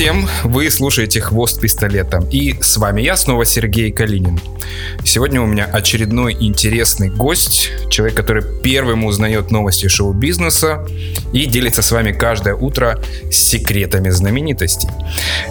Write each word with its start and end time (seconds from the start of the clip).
всем! 0.00 0.26
Вы 0.44 0.70
слушаете 0.70 1.20
«Хвост 1.20 1.60
пистолета». 1.60 2.26
И 2.30 2.54
с 2.58 2.78
вами 2.78 3.02
я, 3.02 3.18
снова 3.18 3.44
Сергей 3.44 3.92
Калинин. 3.92 4.40
Сегодня 5.04 5.42
у 5.42 5.46
меня 5.46 5.66
очередной 5.66 6.34
интересный 6.40 7.10
гость. 7.10 7.70
Человек, 7.90 8.16
который 8.16 8.42
первым 8.62 9.04
узнает 9.04 9.50
новости 9.50 9.88
шоу-бизнеса 9.88 10.86
и 11.34 11.44
делится 11.44 11.82
с 11.82 11.90
вами 11.92 12.12
каждое 12.12 12.54
утро 12.54 12.98
секретами 13.30 14.08
знаменитостей. 14.08 14.88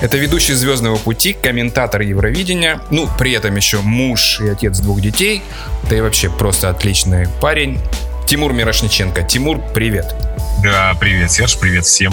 Это 0.02 0.18
ведущий 0.18 0.54
«Звездного 0.54 0.96
пути», 0.96 1.38
комментатор 1.40 2.02
Евровидения, 2.02 2.82
ну, 2.90 3.08
при 3.20 3.34
этом 3.34 3.56
еще 3.56 3.82
муж 3.82 4.42
и 4.42 4.48
отец 4.48 4.80
двух 4.80 5.00
детей, 5.00 5.44
да 5.92 5.96
и 5.96 6.02
вообще 6.02 6.28
просто 6.28 6.70
отличный 6.70 7.28
парень. 7.40 7.78
Тимур 8.26 8.52
Мирошниченко. 8.54 9.22
Тимур, 9.22 9.62
привет. 9.76 10.16
Да, 10.64 10.98
привет, 11.00 11.30
Серж, 11.30 11.56
привет 11.60 11.86
всем. 11.86 12.12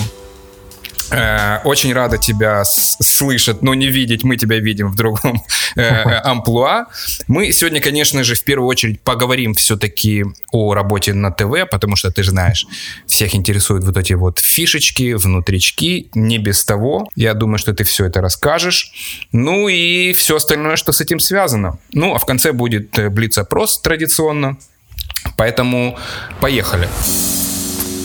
Э, 1.11 1.59
очень 1.65 1.93
рада 1.93 2.19
тебя 2.19 2.65
слышать, 2.65 3.63
но 3.63 3.75
не 3.75 3.89
видеть. 3.89 4.25
Мы 4.25 4.37
тебя 4.37 4.59
видим 4.59 4.91
в 4.91 4.97
другом 4.97 5.43
э, 5.77 5.83
амплуа. 6.25 6.87
Мы 7.29 7.53
сегодня, 7.53 7.81
конечно 7.81 8.25
же, 8.25 8.35
в 8.35 8.45
первую 8.45 8.69
очередь 8.69 9.01
поговорим 9.01 9.55
все-таки 9.55 10.25
о 10.53 10.75
работе 10.75 11.13
на 11.13 11.31
ТВ, 11.31 11.69
потому 11.71 11.97
что 11.97 12.11
ты 12.11 12.25
знаешь, 12.25 12.67
всех 13.07 13.35
интересуют 13.35 13.85
вот 13.85 13.97
эти 13.97 14.15
вот 14.15 14.39
фишечки, 14.39 15.15
внутрички. 15.15 16.09
Не 16.15 16.39
без 16.39 16.65
того. 16.65 17.09
Я 17.15 17.35
думаю, 17.35 17.59
что 17.59 17.73
ты 17.73 17.85
все 17.85 18.07
это 18.07 18.21
расскажешь. 18.21 18.93
Ну 19.33 19.69
и 19.69 20.13
все 20.13 20.37
остальное, 20.37 20.77
что 20.77 20.93
с 20.93 21.01
этим 21.01 21.21
связано. 21.21 21.79
Ну, 21.93 22.15
а 22.15 22.19
в 22.19 22.27
конце 22.27 22.53
будет 22.53 22.99
э, 22.99 23.09
блиц-опрос 23.11 23.81
традиционно. 23.81 24.57
Поэтому 25.37 25.99
поехали. 26.41 26.89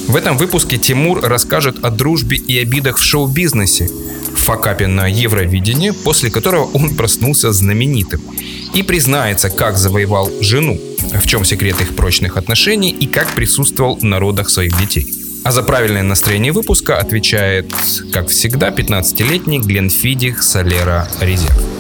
В 0.07 0.15
этом 0.15 0.37
выпуске 0.37 0.77
Тимур 0.77 1.21
расскажет 1.21 1.83
о 1.83 1.89
дружбе 1.89 2.37
и 2.37 2.57
обидах 2.59 2.97
в 2.97 3.03
шоу-бизнесе, 3.03 3.89
факапе 4.35 4.87
на 4.87 5.07
Евровидении, 5.07 5.91
после 5.91 6.29
которого 6.29 6.65
он 6.73 6.95
проснулся 6.95 7.51
знаменитым, 7.51 8.21
и 8.73 8.84
признается, 8.84 9.49
как 9.49 9.77
завоевал 9.77 10.29
жену, 10.41 10.79
в 11.13 11.26
чем 11.27 11.45
секрет 11.45 11.79
их 11.81 11.95
прочных 11.95 12.37
отношений 12.37 12.91
и 12.91 13.07
как 13.07 13.34
присутствовал 13.35 13.99
на 14.01 14.20
родах 14.20 14.49
своих 14.49 14.77
детей. 14.77 15.07
А 15.43 15.51
за 15.51 15.63
правильное 15.63 16.04
настроение 16.04 16.51
выпуска 16.51 16.98
отвечает, 16.98 17.73
как 18.11 18.29
всегда, 18.29 18.70
15-летний 18.70 19.59
Гленфидих 19.59 20.43
Солера 20.43 21.07
Резерв 21.20 21.70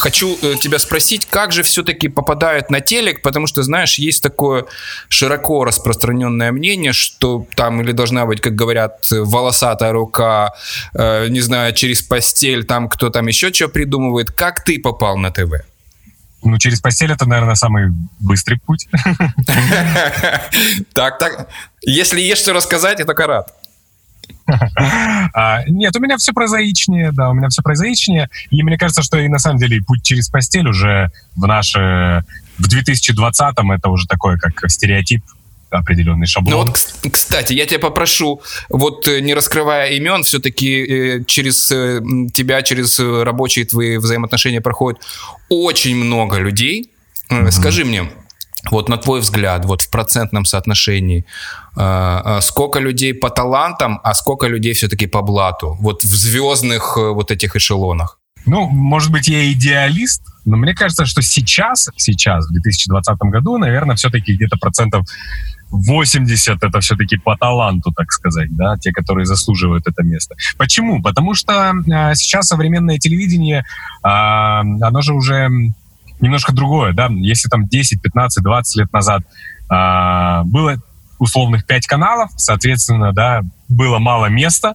хочу 0.00 0.38
э, 0.42 0.54
тебя 0.60 0.78
спросить, 0.78 1.26
как 1.26 1.52
же 1.52 1.62
все-таки 1.62 2.08
попадают 2.08 2.70
на 2.70 2.80
телек, 2.80 3.22
потому 3.22 3.46
что, 3.46 3.62
знаешь, 3.62 3.98
есть 3.98 4.22
такое 4.22 4.64
широко 5.08 5.64
распространенное 5.64 6.52
мнение, 6.52 6.92
что 6.92 7.46
там 7.54 7.80
или 7.80 7.92
должна 7.92 8.26
быть, 8.26 8.40
как 8.40 8.54
говорят, 8.54 9.06
волосатая 9.10 9.92
рука, 9.92 10.52
э, 10.94 11.28
не 11.28 11.40
знаю, 11.40 11.72
через 11.74 12.02
постель, 12.02 12.64
там 12.64 12.88
кто 12.88 13.10
там 13.10 13.26
еще 13.26 13.52
что 13.52 13.68
придумывает. 13.68 14.30
Как 14.32 14.64
ты 14.64 14.80
попал 14.80 15.16
на 15.16 15.30
ТВ? 15.30 15.52
Ну, 16.42 16.58
через 16.58 16.80
постель 16.80 17.12
это, 17.12 17.28
наверное, 17.28 17.54
самый 17.54 17.90
быстрый 18.18 18.58
путь. 18.58 18.88
Так, 20.94 21.18
так. 21.18 21.48
Если 21.82 22.20
есть 22.20 22.42
что 22.42 22.52
рассказать, 22.52 22.98
я 22.98 23.04
только 23.04 23.26
рад. 23.26 23.54
А, 25.32 25.62
нет, 25.68 25.94
у 25.96 26.00
меня 26.00 26.16
все 26.16 26.32
прозаичнее, 26.32 27.12
да, 27.12 27.30
у 27.30 27.34
меня 27.34 27.48
все 27.48 27.62
прозаичнее. 27.62 28.28
И 28.50 28.62
мне 28.62 28.76
кажется, 28.76 29.02
что 29.02 29.18
и 29.18 29.28
на 29.28 29.38
самом 29.38 29.58
деле 29.58 29.80
путь 29.80 30.02
через 30.02 30.28
постель 30.28 30.66
уже 30.68 31.10
в 31.36 31.46
наше... 31.46 32.24
В 32.58 32.68
2020-м 32.68 33.72
это 33.72 33.88
уже 33.88 34.06
такой, 34.06 34.38
как 34.38 34.68
стереотип, 34.68 35.22
определенный 35.70 36.26
шаблон. 36.26 36.52
Ну 36.52 36.58
вот, 36.64 37.12
кстати, 37.12 37.52
я 37.52 37.64
тебя 37.64 37.78
попрошу, 37.78 38.42
вот 38.68 39.06
э, 39.08 39.20
не 39.20 39.34
раскрывая 39.34 39.90
имен, 39.90 40.24
все-таки 40.24 40.84
э, 40.84 41.24
через 41.24 41.70
э, 41.70 42.00
тебя, 42.34 42.62
через 42.62 42.98
рабочие 42.98 43.64
твои 43.64 43.96
взаимоотношения 43.96 44.60
проходит 44.60 45.00
очень 45.48 45.96
много 45.96 46.38
людей. 46.38 46.90
Mm-hmm. 47.30 47.50
Скажи 47.52 47.84
мне, 47.84 48.10
вот 48.70 48.88
на 48.88 48.98
твой 48.98 49.20
взгляд, 49.20 49.64
вот 49.64 49.82
в 49.82 49.90
процентном 49.90 50.44
соотношении, 50.44 51.24
сколько 52.40 52.80
людей 52.80 53.14
по 53.14 53.30
талантам, 53.30 54.00
а 54.02 54.14
сколько 54.14 54.46
людей 54.48 54.72
все-таки 54.72 55.06
по 55.06 55.22
блату? 55.22 55.76
Вот 55.80 56.04
в 56.04 56.14
звездных 56.14 56.96
э, 56.96 57.12
вот 57.12 57.30
этих 57.30 57.56
эшелонах. 57.56 58.18
Ну, 58.46 58.68
может 58.68 59.12
быть, 59.12 59.28
я 59.28 59.52
идеалист, 59.52 60.22
но 60.44 60.56
мне 60.56 60.74
кажется, 60.74 61.04
что 61.04 61.22
сейчас, 61.22 61.88
сейчас, 61.96 62.46
в 62.46 62.52
2020 62.52 63.16
году, 63.30 63.58
наверное, 63.58 63.96
все-таки 63.96 64.34
где-то 64.34 64.56
процентов 64.56 65.06
80 65.70 66.62
это 66.62 66.80
все-таки 66.80 67.16
по 67.16 67.36
таланту, 67.36 67.92
так 67.92 68.10
сказать, 68.10 68.48
да, 68.56 68.76
те, 68.76 68.92
которые 68.92 69.26
заслуживают 69.26 69.86
это 69.86 70.02
место. 70.02 70.34
Почему? 70.58 71.02
Потому 71.02 71.34
что 71.34 71.72
э, 71.72 72.14
сейчас 72.14 72.48
современное 72.48 72.98
телевидение, 72.98 73.60
э, 73.60 74.08
оно 74.08 75.00
же 75.02 75.14
уже 75.14 75.48
немножко 76.20 76.52
другое, 76.52 76.92
да, 76.92 77.08
если 77.10 77.48
там 77.48 77.68
10, 77.68 78.02
15, 78.02 78.42
20 78.42 78.76
лет 78.80 78.92
назад 78.92 79.22
э, 79.70 80.42
было 80.44 80.76
условных 81.20 81.64
5 81.66 81.86
каналов, 81.86 82.30
соответственно, 82.36 83.12
да, 83.12 83.42
было 83.68 84.00
мало 84.00 84.26
места, 84.26 84.74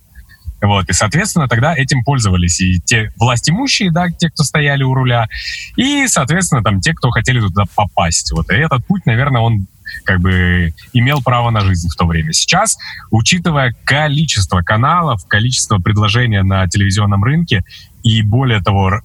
вот, 0.61 0.89
и, 0.89 0.93
соответственно, 0.93 1.47
тогда 1.47 1.75
этим 1.75 2.03
пользовались 2.03 2.61
и 2.61 2.79
те 2.79 3.11
власть 3.17 3.49
имущие, 3.49 3.91
да, 3.91 4.09
те, 4.09 4.29
кто 4.29 4.43
стояли 4.43 4.83
у 4.83 4.93
руля, 4.93 5.27
и, 5.75 6.07
соответственно, 6.07 6.63
там 6.63 6.79
те, 6.79 6.93
кто 6.93 7.11
хотели 7.11 7.39
туда 7.39 7.63
попасть. 7.75 8.31
Вот, 8.31 8.49
и 8.49 8.55
этот 8.55 8.85
путь, 8.85 9.05
наверное, 9.05 9.41
он 9.41 9.67
как 10.03 10.19
бы 10.19 10.73
имел 10.93 11.21
право 11.21 11.49
на 11.49 11.61
жизнь 11.61 11.89
в 11.89 11.95
то 11.95 12.05
время. 12.05 12.33
Сейчас, 12.33 12.77
учитывая 13.11 13.75
количество 13.83 14.61
каналов, 14.61 15.25
количество 15.27 15.77
предложения 15.77 16.43
на 16.43 16.67
телевизионном 16.67 17.23
рынке 17.23 17.63
и, 18.03 18.21
более 18.21 18.61
того, 18.61 19.01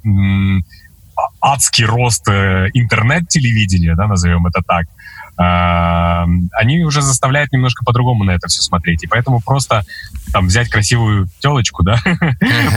адский 1.40 1.84
рост 1.84 2.26
э, 2.28 2.68
интернет-телевидения, 2.72 3.94
да, 3.94 4.06
назовем 4.06 4.46
это 4.46 4.62
так, 4.66 4.86
они 5.40 6.84
уже 6.84 7.00
заставляют 7.00 7.52
немножко 7.52 7.84
по-другому 7.84 8.24
на 8.24 8.32
это 8.32 8.48
все 8.48 8.60
смотреть. 8.62 9.04
И 9.04 9.06
поэтому 9.06 9.40
просто 9.40 9.84
там 10.32 10.46
взять 10.46 10.68
красивую 10.68 11.28
телочку, 11.40 11.82
да, 11.82 11.98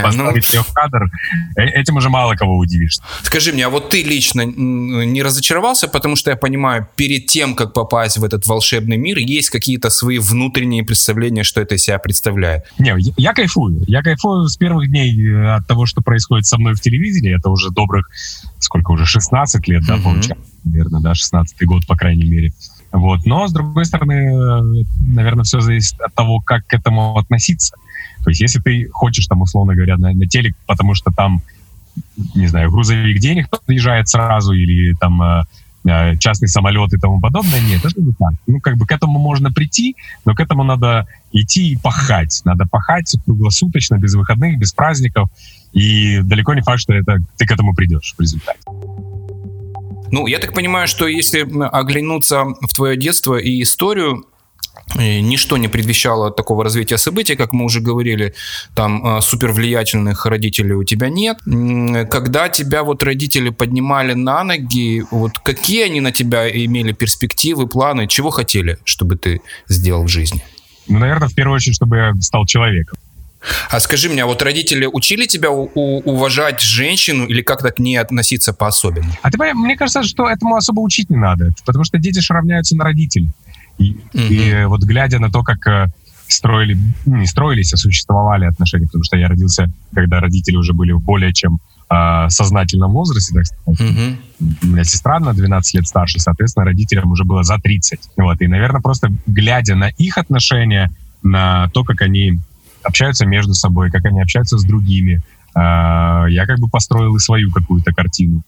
поставить 0.03 0.53
ее 0.53 0.64
в 0.64 0.74
кадр, 0.74 1.09
э, 1.56 1.64
этим 1.64 1.97
уже 1.97 2.09
мало 2.09 2.36
кого 2.36 2.58
удивишь. 2.58 3.00
Скажи 3.24 3.53
мне, 3.53 3.66
а 3.66 3.69
вот 3.69 3.90
ты 3.90 4.03
лично 4.03 4.41
не 4.41 5.24
разочаровался, 5.24 5.88
потому 5.88 6.16
что 6.16 6.31
я 6.31 6.38
понимаю, 6.38 6.88
перед 6.96 7.28
тем, 7.28 7.56
как 7.56 7.74
попасть 7.74 8.18
в 8.18 8.24
этот 8.24 8.46
волшебный 8.47 8.97
мир, 8.97 9.18
есть 9.18 9.50
какие-то 9.50 9.90
свои 9.90 10.19
внутренние 10.19 10.84
представления, 10.84 11.44
что 11.44 11.62
это 11.62 11.75
из 11.75 11.84
себя 11.84 12.00
представляет? 12.00 12.66
Не, 12.80 12.96
я 13.18 13.34
кайфую. 13.34 13.84
Я 13.88 14.02
кайфую 14.02 14.47
с 14.47 14.58
первых 14.58 14.90
дней 14.90 15.13
э, 15.28 15.56
от 15.56 15.68
того, 15.68 15.86
что 15.86 16.02
происходит 16.02 16.46
со 16.46 16.58
мной 16.58 16.74
в 16.74 16.81
телевизоре. 16.81 17.36
Это 17.36 17.50
уже 17.50 17.69
добрых, 17.69 18.09
сколько 18.59 18.92
уже, 18.92 19.06
16 19.06 19.68
лет, 19.68 19.84
да, 19.86 19.97
получается 19.97 20.53
наверное, 20.66 21.02
да, 21.02 21.13
16 21.13 21.66
год, 21.66 21.86
по 21.88 21.96
крайней 21.96 22.25
мере. 22.25 22.53
Вот. 22.94 23.26
Но, 23.26 23.48
с 23.48 23.52
другой 23.52 23.86
стороны, 23.86 24.86
наверное, 25.00 25.44
все 25.44 25.59
зависит 25.59 26.00
от 26.00 26.14
того, 26.14 26.40
как 26.40 26.66
к 26.68 26.74
этому 26.76 27.18
относиться. 27.18 27.76
То 28.24 28.30
есть, 28.30 28.40
если 28.40 28.59
ты 28.59 28.88
хочешь, 28.92 29.26
там, 29.26 29.42
условно 29.42 29.74
говоря, 29.74 29.98
на, 29.98 30.14
на 30.14 30.28
телек, 30.28 30.56
потому 30.68 30.94
что 30.94 31.12
там, 31.12 31.42
не 32.36 32.48
знаю, 32.48 32.72
грузовик 32.72 33.20
денег 33.20 33.50
подъезжает 33.50 34.08
сразу, 34.09 34.54
или 34.54 34.94
там 34.94 35.22
э, 35.22 35.44
э, 35.86 36.18
частный 36.18 36.48
самолет 36.48 36.94
и 36.94 36.98
тому 36.98 37.20
подобное, 37.20 37.59
нет, 37.62 37.84
это 37.84 38.00
не 38.00 38.14
так. 38.14 38.34
Ну, 38.46 38.59
как 38.59 38.78
бы 38.78 38.86
к 38.86 38.92
этому 38.92 39.18
можно 39.18 39.52
прийти, 39.52 39.96
но 40.24 40.36
к 40.36 40.40
этому 40.40 40.64
надо 40.64 41.08
идти 41.31 41.72
и 41.72 41.78
пахать. 41.78 42.42
Надо 42.46 42.66
пахать 42.70 43.18
круглосуточно, 43.25 43.98
без 43.98 44.14
выходных, 44.14 44.60
без 44.60 44.72
праздников. 44.72 45.30
И 45.72 46.20
далеко 46.22 46.54
не 46.54 46.62
факт, 46.62 46.80
что 46.80 46.94
это, 46.94 47.18
ты 47.38 47.48
к 47.48 47.52
этому 47.52 47.74
придешь 47.74 48.14
в 48.16 48.22
результате. 48.22 48.60
Ну, 50.13 50.28
я 50.28 50.38
так 50.38 50.53
понимаю, 50.53 50.88
что 50.88 51.07
если 51.07 51.40
оглянуться 51.72 52.44
в 52.44 52.72
твое 52.75 52.96
детство 52.96 53.35
и 53.35 53.63
историю, 53.63 54.24
ничто 54.96 55.57
не 55.57 55.68
предвещало 55.68 56.29
такого 56.29 56.63
развития 56.63 57.00
событий, 57.00 57.36
как 57.36 57.51
мы 57.51 57.65
уже 57.65 57.80
говорили, 57.80 58.36
там 58.75 59.04
э, 59.04 59.21
супер 59.21 59.51
влиятельных 59.54 60.27
родителей 60.27 60.74
у 60.74 60.83
тебя 60.83 61.10
нет. 61.10 61.38
Когда 62.12 62.48
тебя 62.50 62.83
вот 62.83 63.01
родители 63.01 63.50
поднимали 63.50 64.13
на 64.13 64.44
ноги, 64.44 65.04
вот 65.10 65.39
какие 65.39 65.86
они 65.86 66.00
на 66.00 66.12
тебя 66.12 66.48
имели 66.48 66.92
перспективы, 66.92 67.65
планы, 67.68 68.07
чего 68.07 68.30
хотели, 68.30 68.77
чтобы 68.83 69.15
ты 69.15 69.42
сделал 69.68 70.04
в 70.04 70.10
жизни? 70.10 70.44
Ну, 70.88 71.00
наверное, 71.00 71.27
в 71.27 71.33
первую 71.33 71.56
очередь, 71.56 71.75
чтобы 71.75 71.98
я 71.98 72.13
стал 72.21 72.45
человеком. 72.45 73.00
А 73.69 73.80
скажи 73.80 74.10
мне, 74.10 74.24
а 74.24 74.25
вот 74.25 74.42
родители 74.42 74.86
учили 74.86 75.25
тебя 75.25 75.51
у- 75.51 75.69
уважать 75.74 76.62
женщину 76.62 77.25
или 77.25 77.42
как-то 77.42 77.72
к 77.72 77.80
ней 77.80 77.98
относиться 77.98 78.54
по-особенному? 78.54 79.13
А 79.22 79.31
ты 79.31 79.38
понимаешь, 79.38 79.56
мне 79.56 79.75
кажется, 79.75 80.04
что 80.04 80.30
этому 80.30 80.56
особо 80.56 80.80
учить 80.80 81.10
не 81.10 81.18
надо, 81.18 81.54
потому 81.66 81.84
что 81.84 81.98
дети 81.98 82.19
же 82.19 82.34
равняются 82.34 82.75
на 82.75 82.84
родителей. 82.84 83.31
И, 83.78 83.98
mm-hmm. 84.13 84.28
и 84.28 84.66
вот 84.66 84.81
глядя 84.84 85.19
на 85.19 85.31
то, 85.31 85.42
как 85.42 85.68
э, 85.68 85.88
строили, 86.28 86.78
ну, 87.06 87.18
не 87.18 87.28
строились, 87.28 87.74
а 87.74 87.78
существовали 87.78 88.45
отношения, 88.45 88.86
потому 88.86 89.04
что 89.04 89.18
я 89.18 89.28
родился, 89.28 89.69
когда 89.94 90.19
родители 90.19 90.56
уже 90.56 90.74
были 90.74 90.92
в 90.92 91.01
более 91.01 91.34
чем 91.34 91.60
э, 91.89 92.30
сознательном 92.30 92.92
возрасте, 92.94 93.34
так 93.34 93.46
сказать. 93.46 93.81
Mm-hmm. 93.81 94.16
У 94.63 94.66
меня 94.68 94.84
сестра 94.84 95.19
на 95.19 95.34
12 95.34 95.75
лет 95.75 95.88
старше, 95.88 96.19
соответственно, 96.19 96.66
родителям 96.66 97.12
уже 97.12 97.24
было 97.24 97.44
за 97.44 97.57
30. 97.57 98.00
Вот, 98.18 98.42
и, 98.42 98.48
наверное, 98.48 98.81
просто 98.81 99.12
глядя 99.25 99.75
на 99.75 99.89
их 99.89 100.18
отношения, 100.18 100.92
на 101.24 101.69
то, 101.69 101.84
как 101.84 102.01
они 102.01 102.39
общаются 102.83 103.25
между 103.25 103.53
собой, 103.53 103.91
как 103.91 104.06
они 104.06 104.21
общаются 104.21 104.57
с 104.57 104.63
другими. 104.63 105.21
А, 105.56 106.25
я 106.27 106.45
как 106.45 106.59
бы 106.59 106.68
построил 106.68 107.15
и 107.15 107.19
свою 107.19 107.51
какую-то 107.51 107.91
картину. 107.94 108.44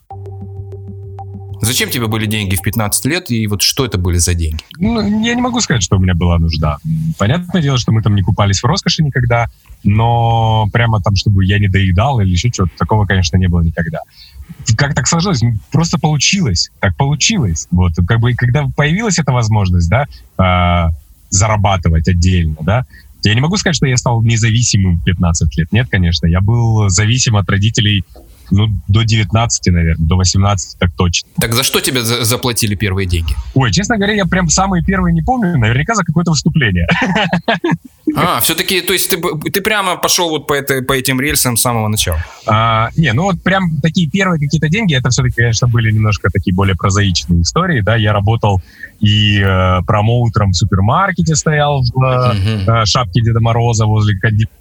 Зачем 1.62 1.90
тебе 1.90 2.08
были 2.08 2.26
деньги 2.26 2.56
в 2.56 2.62
15 2.62 3.06
лет, 3.06 3.32
и 3.32 3.48
вот 3.48 3.62
что 3.62 3.86
это 3.86 3.98
были 3.98 4.18
за 4.18 4.34
деньги? 4.34 4.62
Ну, 4.78 5.02
я 5.24 5.34
не 5.34 5.42
могу 5.42 5.62
сказать, 5.62 5.82
что 5.82 5.98
у 5.98 6.00
меня 6.00 6.14
была 6.14 6.38
нужда. 6.38 6.78
Понятное 7.18 7.62
дело, 7.62 7.78
что 7.78 7.92
мы 7.92 8.02
там 8.02 8.14
не 8.14 8.22
купались 8.22 8.62
в 8.62 8.66
роскоши 8.66 9.04
никогда, 9.04 9.48
но 9.84 10.68
прямо 10.72 11.02
там, 11.02 11.16
чтобы 11.16 11.46
я 11.46 11.58
не 11.60 11.68
доедал 11.68 12.20
или 12.20 12.30
еще 12.30 12.50
что-то, 12.50 12.72
такого, 12.78 13.06
конечно, 13.06 13.38
не 13.38 13.48
было 13.48 13.62
никогда. 13.62 14.00
Как 14.78 14.94
так 14.94 15.08
сложилось? 15.08 15.42
Просто 15.72 15.98
получилось. 15.98 16.72
Так 16.80 16.96
получилось. 16.98 17.68
Вот, 17.72 17.94
как 18.08 18.20
бы, 18.20 18.34
когда 18.34 18.66
появилась 18.76 19.18
эта 19.18 19.32
возможность, 19.32 19.90
да, 19.90 20.06
э, 20.38 20.92
зарабатывать 21.30 22.08
отдельно, 22.08 22.58
да, 22.62 22.86
я 23.30 23.36
не 23.36 23.42
могу 23.42 23.58
сказать, 23.58 23.76
что 23.76 23.86
я 23.86 23.98
стал 23.98 24.22
независимым 24.22 25.00
в 25.00 25.04
15 25.04 25.58
лет. 25.58 25.72
Нет, 25.72 25.88
конечно. 25.90 26.28
Я 26.28 26.42
был 26.42 26.90
зависим 26.90 27.36
от 27.36 27.50
родителей 27.50 28.04
ну, 28.52 28.68
до 28.88 29.04
19, 29.04 29.74
наверное, 29.74 30.08
до 30.08 30.18
18 30.18 30.80
так 30.80 30.92
точно. 30.96 31.30
Так 31.40 31.54
за 31.54 31.64
что 31.64 31.82
тебе 31.82 32.02
за 32.02 32.24
заплатили 32.24 32.76
первые 32.76 33.08
деньги? 33.08 33.34
Ой, 33.54 33.72
честно 33.72 33.98
говоря, 33.98 34.14
я 34.14 34.26
прям 34.26 34.50
самые 34.50 34.84
первые 34.84 35.14
не 35.14 35.22
помню, 35.22 35.58
наверняка 35.58 35.96
за 35.96 36.04
какое-то 36.04 36.32
выступление. 36.32 36.88
А, 38.16 38.40
все-таки, 38.40 38.82
то 38.82 38.94
есть 38.94 39.10
ты, 39.10 39.22
ты 39.52 39.62
прямо 39.62 39.98
пошел 39.98 40.30
вот 40.30 40.48
по, 40.48 40.54
этой, 40.54 40.82
по 40.82 40.94
этим 40.94 41.20
рельсам 41.20 41.58
с 41.58 41.62
самого 41.62 41.88
начала? 41.88 42.24
А, 42.46 42.90
не, 42.96 43.12
ну 43.14 43.24
вот 43.24 43.42
прям 43.44 43.80
такие 43.82 44.10
первые 44.10 44.40
какие-то 44.40 44.70
деньги, 44.70 44.96
это 44.96 45.10
все-таки, 45.10 45.36
конечно, 45.36 45.68
были 45.68 45.92
немножко 45.92 46.30
такие 46.32 46.56
более 46.56 46.76
прозаичные 46.76 47.42
истории, 47.42 47.82
да, 47.82 47.96
я 47.96 48.14
работал 48.14 48.62
и 49.00 49.42
э, 49.42 49.82
промоутером 49.86 50.52
в 50.52 50.56
супермаркете 50.56 51.36
стоял 51.36 51.82
в 51.82 52.04
э, 52.04 52.86
шапке 52.86 53.22
Деда 53.22 53.42
Мороза 53.42 53.86
возле 53.86 54.18
кондитера 54.18 54.56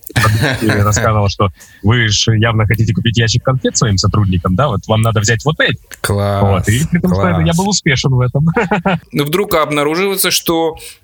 рассказывал, 0.84 1.28
что 1.28 1.50
вы 1.82 2.08
же 2.08 2.36
явно 2.36 2.66
хотите 2.66 2.92
купить 2.92 3.16
ящик 3.16 3.42
конфет 3.44 3.76
своим 3.76 3.96
сотрудникам, 3.96 4.56
да, 4.56 4.68
вот 4.68 4.86
вам 4.86 5.02
надо 5.02 5.20
взять 5.20 5.44
вот 5.44 5.60
эти. 5.60 5.78
Класс. 6.00 6.42
Вот, 6.42 6.68
и 6.68 6.86
при 6.90 7.00
том, 7.00 7.12
класс. 7.12 7.34
что 7.34 7.40
я 7.42 7.52
был 7.54 7.68
успешен 7.68 8.10
в 8.10 8.20
этом. 8.20 8.48
Ну, 9.12 9.24
вдруг 9.24 9.54
обнаруживается, 9.54 10.30
что 10.30 10.76
Э, 10.76 11.03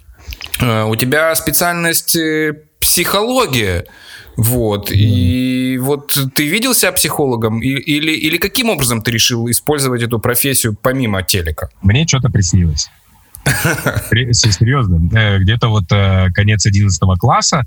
у 0.60 0.96
тебя 0.96 1.34
специальность 1.34 2.16
э, 2.16 2.54
психология. 2.81 3.87
Вот. 4.37 4.90
Mm. 4.90 4.94
И 4.94 5.78
вот 5.78 6.19
ты 6.34 6.48
видел 6.48 6.75
себя 6.75 6.92
психологом? 6.92 7.60
Или, 7.60 8.12
или 8.12 8.38
каким 8.38 8.70
образом 8.70 9.02
ты 9.02 9.10
решил 9.10 9.50
использовать 9.50 10.02
эту 10.02 10.19
профессию 10.19 10.76
помимо 10.81 11.22
телека? 11.22 11.69
Мне 11.82 12.06
что-то 12.06 12.31
приснилось. 12.31 12.88
Серьезно. 14.32 15.16
Э, 15.16 15.38
где-то 15.38 15.69
вот 15.69 15.88
конец 16.34 16.66
11 16.66 17.00
класса, 17.19 17.64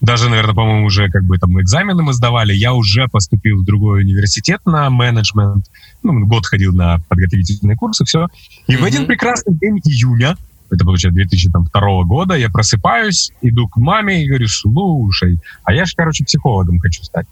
даже, 0.00 0.28
наверное, 0.28 0.54
по-моему, 0.54 0.86
уже 0.86 1.10
как 1.10 1.24
бы 1.24 1.38
там 1.38 1.60
экзамены 1.60 2.02
мы 2.02 2.12
сдавали, 2.12 2.54
я 2.54 2.72
уже 2.72 3.08
поступил 3.08 3.62
в 3.62 3.64
другой 3.64 4.02
университет 4.02 4.60
на 4.64 4.90
менеджмент, 4.90 5.66
ну, 6.04 6.24
год 6.26 6.46
ходил 6.46 6.72
на 6.72 7.00
подготовительные 7.08 7.76
курсы, 7.76 8.04
все. 8.04 8.28
И 8.68 8.72
mm-hmm. 8.72 8.76
в 8.76 8.84
один 8.84 9.06
прекрасный 9.06 9.54
день 9.56 9.80
июня 9.84 10.36
это 10.70 10.84
получается 10.84 11.16
2002 11.16 12.04
года, 12.04 12.34
я 12.34 12.50
просыпаюсь, 12.50 13.32
иду 13.42 13.68
к 13.68 13.76
маме 13.76 14.22
и 14.22 14.28
говорю, 14.28 14.48
слушай, 14.48 15.38
а 15.64 15.72
я 15.72 15.84
же, 15.84 15.94
короче, 15.96 16.24
психологом 16.24 16.78
хочу 16.78 17.02
стать. 17.02 17.26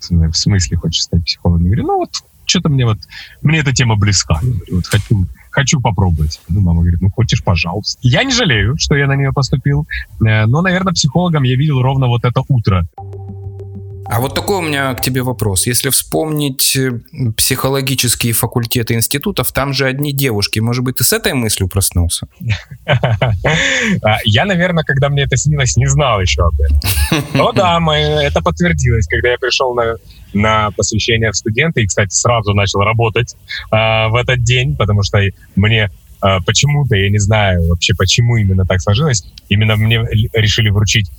В 0.00 0.32
смысле 0.32 0.76
хочешь 0.76 1.02
стать 1.02 1.24
психологом? 1.24 1.64
Я 1.64 1.70
говорю, 1.70 1.86
ну 1.86 1.96
вот, 1.98 2.10
что-то 2.50 2.68
мне 2.68 2.84
вот, 2.84 2.98
мне 3.42 3.60
эта 3.60 3.72
тема 3.72 3.96
близка. 3.96 4.38
Я 4.42 4.48
говорю, 4.48 4.76
вот 4.76 4.86
хочу, 4.86 5.26
хочу 5.50 5.80
попробовать. 5.80 6.40
Ну, 6.48 6.60
мама 6.60 6.80
говорит, 6.80 7.00
ну, 7.00 7.10
хочешь, 7.10 7.42
пожалуйста. 7.42 7.98
Я 8.02 8.24
не 8.24 8.32
жалею, 8.32 8.76
что 8.78 8.96
я 8.96 9.06
на 9.06 9.14
нее 9.14 9.32
поступил, 9.32 9.86
э, 10.20 10.46
но, 10.46 10.60
наверное, 10.60 10.92
психологом 10.92 11.44
я 11.44 11.56
видел 11.56 11.80
ровно 11.80 12.08
вот 12.08 12.24
это 12.24 12.42
утро. 12.48 12.86
А 14.10 14.18
вот 14.18 14.34
такой 14.34 14.56
у 14.56 14.60
меня 14.60 14.92
к 14.94 15.00
тебе 15.00 15.22
вопрос. 15.22 15.68
Если 15.68 15.88
вспомнить 15.88 16.74
э, 16.74 17.00
психологические 17.36 18.32
факультеты 18.32 18.94
институтов, 18.94 19.52
там 19.52 19.72
же 19.72 19.86
одни 19.86 20.12
девушки. 20.12 20.58
Может 20.58 20.82
быть, 20.82 20.96
ты 20.96 21.04
с 21.04 21.12
этой 21.12 21.32
мыслью 21.32 21.68
проснулся? 21.68 22.26
А, 24.02 24.18
я, 24.24 24.44
наверное, 24.44 24.84
когда 24.84 25.08
мне 25.08 25.22
это 25.22 25.36
снилось, 25.36 25.76
не 25.76 25.86
знал 25.86 26.20
еще 26.20 26.42
об 26.42 26.60
этом. 26.60 26.80
Но 27.34 27.52
да, 27.52 27.78
это 28.22 28.40
подтвердилось, 28.40 29.06
когда 29.06 29.30
я 29.30 29.38
пришел 29.38 29.74
на 29.74 29.96
на 30.32 30.70
посвящение 30.70 31.30
в 31.32 31.36
студенты 31.36 31.82
и, 31.82 31.86
кстати, 31.86 32.14
сразу 32.14 32.54
начал 32.54 32.80
работать 32.80 33.34
э, 33.70 33.76
в 34.08 34.14
этот 34.14 34.42
день, 34.42 34.76
потому 34.76 35.02
что 35.02 35.20
мне 35.56 35.90
э, 36.22 36.38
почему-то, 36.46 36.96
я 36.96 37.10
не 37.10 37.18
знаю 37.18 37.68
вообще, 37.68 37.94
почему 37.94 38.36
именно 38.36 38.64
так 38.64 38.80
сложилось, 38.80 39.24
именно 39.48 39.76
мне 39.76 39.98
решили 40.32 40.70
вручить 40.70 41.10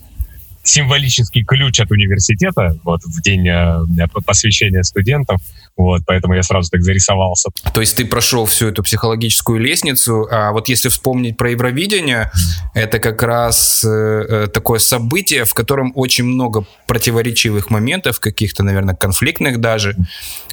символический 0.63 1.43
ключ 1.43 1.79
от 1.79 1.91
университета 1.91 2.77
вот 2.83 3.01
в 3.03 3.21
день 3.21 3.47
э, 3.47 4.07
посвящения 4.25 4.83
студентов. 4.83 5.41
Вот, 5.77 6.01
поэтому 6.05 6.35
я 6.35 6.43
сразу 6.43 6.69
так 6.69 6.81
зарисовался. 6.81 7.49
То 7.73 7.81
есть 7.81 7.95
ты 7.95 8.05
прошел 8.05 8.45
всю 8.45 8.67
эту 8.67 8.83
психологическую 8.83 9.59
лестницу, 9.59 10.27
а 10.29 10.51
вот 10.51 10.69
если 10.69 10.89
вспомнить 10.89 11.37
про 11.37 11.51
Евровидение, 11.51 12.31
это 12.73 12.99
как 12.99 13.23
раз 13.23 13.83
э, 13.83 13.87
э, 13.87 14.47
такое 14.47 14.79
событие, 14.79 15.45
в 15.45 15.53
котором 15.53 15.91
очень 15.95 16.25
много 16.25 16.65
противоречивых 16.87 17.69
моментов, 17.69 18.19
каких-то, 18.19 18.63
наверное, 18.63 18.95
конфликтных 18.95 19.59
даже. 19.59 19.95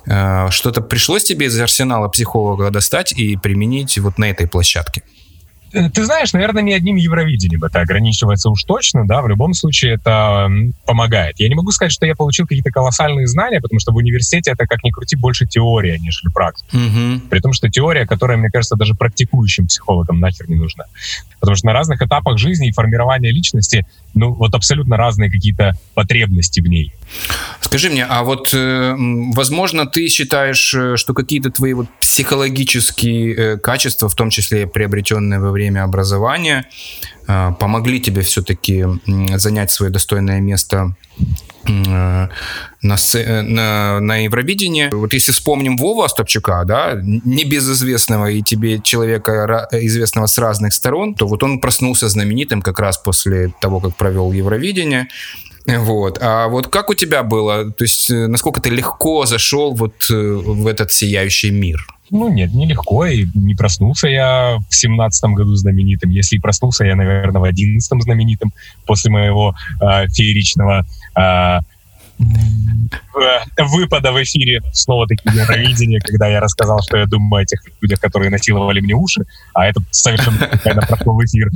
Э, 0.06 0.48
что-то 0.50 0.80
пришлось 0.80 1.24
тебе 1.24 1.46
из 1.46 1.60
арсенала 1.60 2.08
психолога 2.08 2.70
достать 2.70 3.12
и 3.12 3.36
применить 3.36 3.98
вот 3.98 4.18
на 4.18 4.30
этой 4.30 4.48
площадке? 4.48 5.02
Э, 5.72 5.90
ты 5.90 6.04
знаешь, 6.04 6.32
наверное, 6.32 6.62
не 6.62 6.72
одним 6.72 6.96
Евровидением 6.96 7.64
это 7.64 7.80
ограничивается 7.80 8.50
уж 8.50 8.64
точно, 8.64 9.06
да, 9.06 9.22
в 9.22 9.28
любом 9.28 9.54
случае 9.54 9.94
это 9.94 10.50
помогает. 10.86 11.38
Я 11.38 11.48
не 11.48 11.54
могу 11.54 11.70
сказать, 11.70 11.92
что 11.92 12.06
я 12.06 12.14
получил 12.14 12.46
какие-то 12.46 12.70
колоссальные 12.70 13.26
знания, 13.26 13.60
потому 13.60 13.80
что 13.80 13.92
в 13.92 13.96
университете 13.96 14.52
это, 14.52 14.66
как 14.66 14.82
ни 14.84 14.90
крути, 14.90 15.16
больше 15.16 15.46
теория, 15.46 15.98
нежели 15.98 16.30
практика. 16.32 16.76
Угу. 16.76 17.28
При 17.28 17.40
том, 17.40 17.52
что 17.52 17.68
теория, 17.68 18.06
которая, 18.06 18.36
мне 18.36 18.50
кажется, 18.50 18.76
даже 18.76 18.94
практикующим 18.94 19.66
психологам 19.66 20.20
нахер 20.20 20.48
не 20.48 20.56
нужна. 20.56 20.84
Потому 21.40 21.56
что 21.56 21.66
на 21.66 21.72
разных 21.72 22.02
этапах 22.02 22.38
жизни 22.38 22.68
и 22.68 22.72
формирования 22.72 23.30
личности, 23.30 23.86
ну, 24.14 24.32
вот 24.32 24.54
абсолютно 24.54 24.96
разные 24.96 25.30
какие-то 25.30 25.72
потребности 25.94 26.60
в 26.60 26.66
ней. 26.66 26.92
Скажи 27.60 27.90
мне, 27.90 28.04
а 28.04 28.22
вот, 28.22 28.52
э, 28.54 28.94
возможно, 29.34 29.86
ты 29.86 30.08
считаешь, 30.08 30.74
э, 30.74 30.96
что 30.96 31.14
какие-то 31.14 31.50
твои 31.50 31.74
вот 31.74 31.86
психологические 32.00 33.34
э, 33.34 33.56
качества, 33.58 34.08
в 34.08 34.14
том 34.14 34.30
числе 34.30 34.66
приобретенные 34.66 35.38
во 35.38 35.50
время 35.50 35.58
образования, 35.76 36.66
помогли 37.26 38.00
тебе 38.00 38.22
все-таки 38.22 38.86
занять 39.36 39.70
свое 39.70 39.92
достойное 39.92 40.40
место 40.40 40.96
на, 41.64 42.30
на, 42.82 44.00
на 44.00 44.16
Евровидении. 44.16 44.88
Вот 44.90 45.12
если 45.12 45.32
вспомним 45.32 45.76
Вову 45.76 46.02
Остапчука, 46.02 46.64
да, 46.64 46.98
небезызвестного 47.02 48.30
и 48.30 48.42
тебе 48.42 48.80
человека, 48.80 49.68
известного 49.72 50.26
с 50.26 50.38
разных 50.38 50.72
сторон, 50.72 51.14
то 51.14 51.26
вот 51.26 51.42
он 51.42 51.60
проснулся 51.60 52.08
знаменитым 52.08 52.62
как 52.62 52.78
раз 52.80 52.96
после 52.96 53.52
того, 53.60 53.80
как 53.80 53.96
провел 53.96 54.32
Евровидение. 54.32 55.08
Вот. 55.66 56.18
А 56.22 56.48
вот 56.48 56.68
как 56.68 56.88
у 56.88 56.94
тебя 56.94 57.22
было? 57.22 57.70
То 57.70 57.84
есть 57.84 58.10
э, 58.10 58.26
насколько 58.26 58.60
ты 58.62 58.70
легко 58.70 59.26
зашел 59.26 59.74
вот 59.74 60.06
э, 60.10 60.14
в 60.14 60.66
этот 60.66 60.92
сияющий 60.92 61.50
мир? 61.50 61.86
Ну 62.10 62.28
нет, 62.28 62.54
нелегко, 62.54 63.06
и 63.06 63.26
не 63.34 63.54
проснулся 63.54 64.08
я 64.08 64.58
в 64.68 64.74
семнадцатом 64.74 65.34
году 65.34 65.54
знаменитым. 65.54 66.10
Если 66.10 66.36
и 66.36 66.40
проснулся 66.40 66.84
я, 66.84 66.96
наверное, 66.96 67.40
в 67.40 67.44
одиннадцатом 67.44 68.00
знаменитым 68.00 68.52
после 68.86 69.10
моего 69.10 69.54
э, 69.80 70.08
фееричного 70.08 70.86
э, 71.16 71.60
выпада 73.58 74.12
в 74.12 74.22
эфире 74.22 74.62
снова-таки 74.72 75.22
Евровидение, 75.28 76.00
когда 76.00 76.28
я 76.28 76.40
рассказал, 76.40 76.82
что 76.82 76.96
я 76.96 77.06
думаю 77.06 77.42
о 77.42 77.44
тех 77.44 77.60
людях, 77.80 78.00
которые 78.00 78.30
насиловали 78.30 78.80
мне 78.80 78.94
уши, 78.94 79.22
а 79.54 79.66
это 79.66 79.80
совершенно 79.90 80.38
случайно 80.48 80.82
прошло 80.82 81.14
в 81.14 81.24
эфир. 81.24 81.50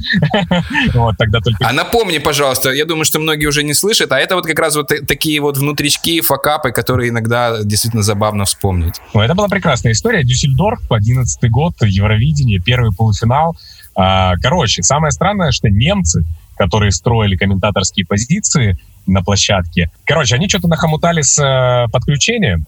вот, 0.95 1.17
тогда 1.17 1.41
только... 1.41 1.67
А 1.67 1.73
напомни, 1.73 2.19
пожалуйста, 2.19 2.71
я 2.71 2.85
думаю, 2.85 3.05
что 3.05 3.19
многие 3.19 3.47
уже 3.47 3.63
не 3.63 3.75
слышат, 3.75 4.13
а 4.13 4.19
это 4.19 4.35
вот 4.35 4.47
как 4.47 4.59
раз 4.59 4.77
вот 4.77 4.93
такие 5.07 5.41
вот 5.41 5.57
внутрички, 5.57 6.21
факапы, 6.21 6.73
которые 6.73 7.11
иногда 7.11 7.63
действительно 7.63 8.03
забавно 8.03 8.45
вспомнить. 8.45 9.01
Ну, 9.15 9.21
это 9.21 9.35
была 9.35 9.49
прекрасная 9.49 9.93
история. 9.93 10.23
Дюссельдорф, 10.25 10.91
11 10.91 11.51
год, 11.51 11.75
Евровидение, 11.83 12.61
первый 12.61 12.93
полуфинал. 12.93 13.57
А, 13.95 14.35
короче, 14.37 14.83
самое 14.83 15.13
странное, 15.13 15.53
что 15.53 15.69
немцы, 15.69 16.25
которые 16.57 16.93
строили 16.93 17.37
комментаторские 17.37 18.07
позиции, 18.07 18.79
на 19.07 19.23
площадке. 19.23 19.91
Короче, 20.05 20.35
они 20.35 20.49
что-то 20.49 20.69
нахомутали 20.69 21.23
с 21.23 21.39
э, 21.39 21.91
подключением, 21.91 22.67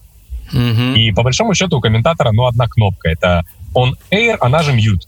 mm-hmm. 0.52 0.94
и 0.94 1.12
по 1.12 1.22
большому 1.22 1.54
счету 1.54 1.78
у 1.78 1.80
комментатора, 1.80 2.32
ну, 2.32 2.46
одна 2.46 2.66
кнопка. 2.66 3.08
Это 3.08 3.44
on 3.74 3.92
air, 4.10 4.36
она 4.40 4.62
же 4.62 4.72
mute. 4.72 5.02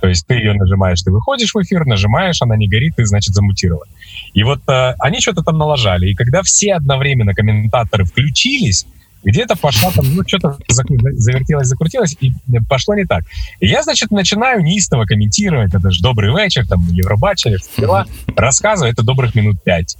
То 0.00 0.06
есть 0.06 0.26
ты 0.26 0.34
ее 0.34 0.54
нажимаешь, 0.54 1.02
ты 1.02 1.10
выходишь 1.10 1.52
в 1.54 1.60
эфир, 1.60 1.84
нажимаешь, 1.84 2.40
она 2.40 2.56
не 2.56 2.68
горит, 2.68 2.94
ты, 2.96 3.04
значит, 3.04 3.34
замутирован. 3.34 3.88
И 4.32 4.44
вот 4.44 4.60
э, 4.68 4.94
они 5.00 5.20
что-то 5.20 5.42
там 5.42 5.58
налажали. 5.58 6.08
И 6.08 6.14
когда 6.14 6.42
все 6.42 6.74
одновременно 6.74 7.34
комментаторы 7.34 8.04
включились, 8.04 8.86
где-то 9.24 9.56
пошла 9.56 9.90
там, 9.90 10.04
ну, 10.14 10.22
что-то 10.26 10.56
завертелось, 10.68 11.66
закрутилось, 11.66 12.16
и 12.20 12.32
пошло 12.68 12.94
не 12.94 13.04
так. 13.04 13.24
И 13.58 13.66
я, 13.66 13.82
значит, 13.82 14.10
начинаю 14.10 14.62
неистово 14.62 15.04
комментировать, 15.04 15.74
это 15.74 15.90
же 15.90 16.00
добрый 16.00 16.30
вечер, 16.34 16.66
там, 16.66 16.86
Евробача, 16.86 17.56
дела, 17.76 18.06
рассказываю, 18.36 18.92
это 18.92 19.02
добрых 19.02 19.34
минут 19.34 19.62
пять. 19.62 19.96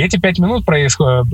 Эти 0.00 0.18
пять 0.18 0.38
минут 0.38 0.64
происходят 0.64 1.26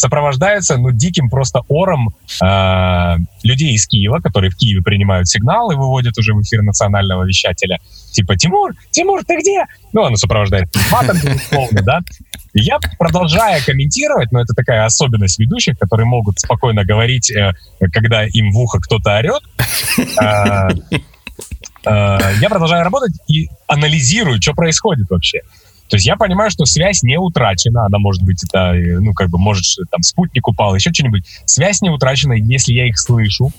сопровождается 0.00 0.78
ну, 0.78 0.90
диким 0.92 1.28
просто 1.28 1.60
ором 1.68 2.14
э, 2.42 3.16
людей 3.42 3.74
из 3.74 3.86
Киева, 3.86 4.20
которые 4.20 4.50
в 4.50 4.56
Киеве 4.56 4.82
принимают 4.82 5.28
сигнал 5.28 5.70
и 5.70 5.76
выводят 5.76 6.16
уже 6.18 6.32
в 6.32 6.40
эфир 6.40 6.62
национального 6.62 7.24
вещателя. 7.24 7.78
Типа, 8.12 8.36
Тимур, 8.36 8.72
Тимур, 8.90 9.22
ты 9.24 9.38
где? 9.38 9.64
Ну, 9.92 10.04
оно 10.04 10.16
сопровождает 10.16 10.68
матом, 10.90 11.18
безусловно, 11.22 11.82
да. 11.82 12.00
И 12.54 12.60
я, 12.60 12.78
продолжая 12.98 13.62
комментировать, 13.62 14.32
но 14.32 14.40
это 14.40 14.54
такая 14.54 14.84
особенность 14.84 15.38
ведущих, 15.38 15.78
которые 15.78 16.06
могут 16.06 16.40
спокойно 16.40 16.84
говорить, 16.84 17.30
э, 17.30 17.52
когда 17.92 18.24
им 18.24 18.52
в 18.52 18.58
ухо 18.58 18.78
кто-то 18.80 19.18
орет, 19.18 19.42
э, 19.98 20.68
э, 21.84 22.18
я 22.40 22.48
продолжаю 22.48 22.84
работать 22.84 23.12
и 23.28 23.48
анализирую, 23.66 24.40
что 24.40 24.54
происходит 24.54 25.10
вообще. 25.10 25.42
То 25.90 25.96
есть 25.96 26.06
я 26.06 26.16
понимаю, 26.16 26.50
что 26.50 26.64
связь 26.66 27.02
не 27.02 27.18
утрачена, 27.18 27.86
она 27.86 27.98
может 27.98 28.22
быть, 28.22 28.44
это, 28.44 28.72
ну, 28.74 29.12
как 29.12 29.28
бы, 29.28 29.38
может, 29.38 29.64
там, 29.90 30.02
спутник 30.02 30.46
упал, 30.46 30.74
еще 30.76 30.92
что-нибудь. 30.92 31.24
Связь 31.44 31.82
не 31.82 31.90
утрачена, 31.90 32.34
если 32.34 32.72
я 32.72 32.86
их 32.86 32.98
слышу. 32.98 33.50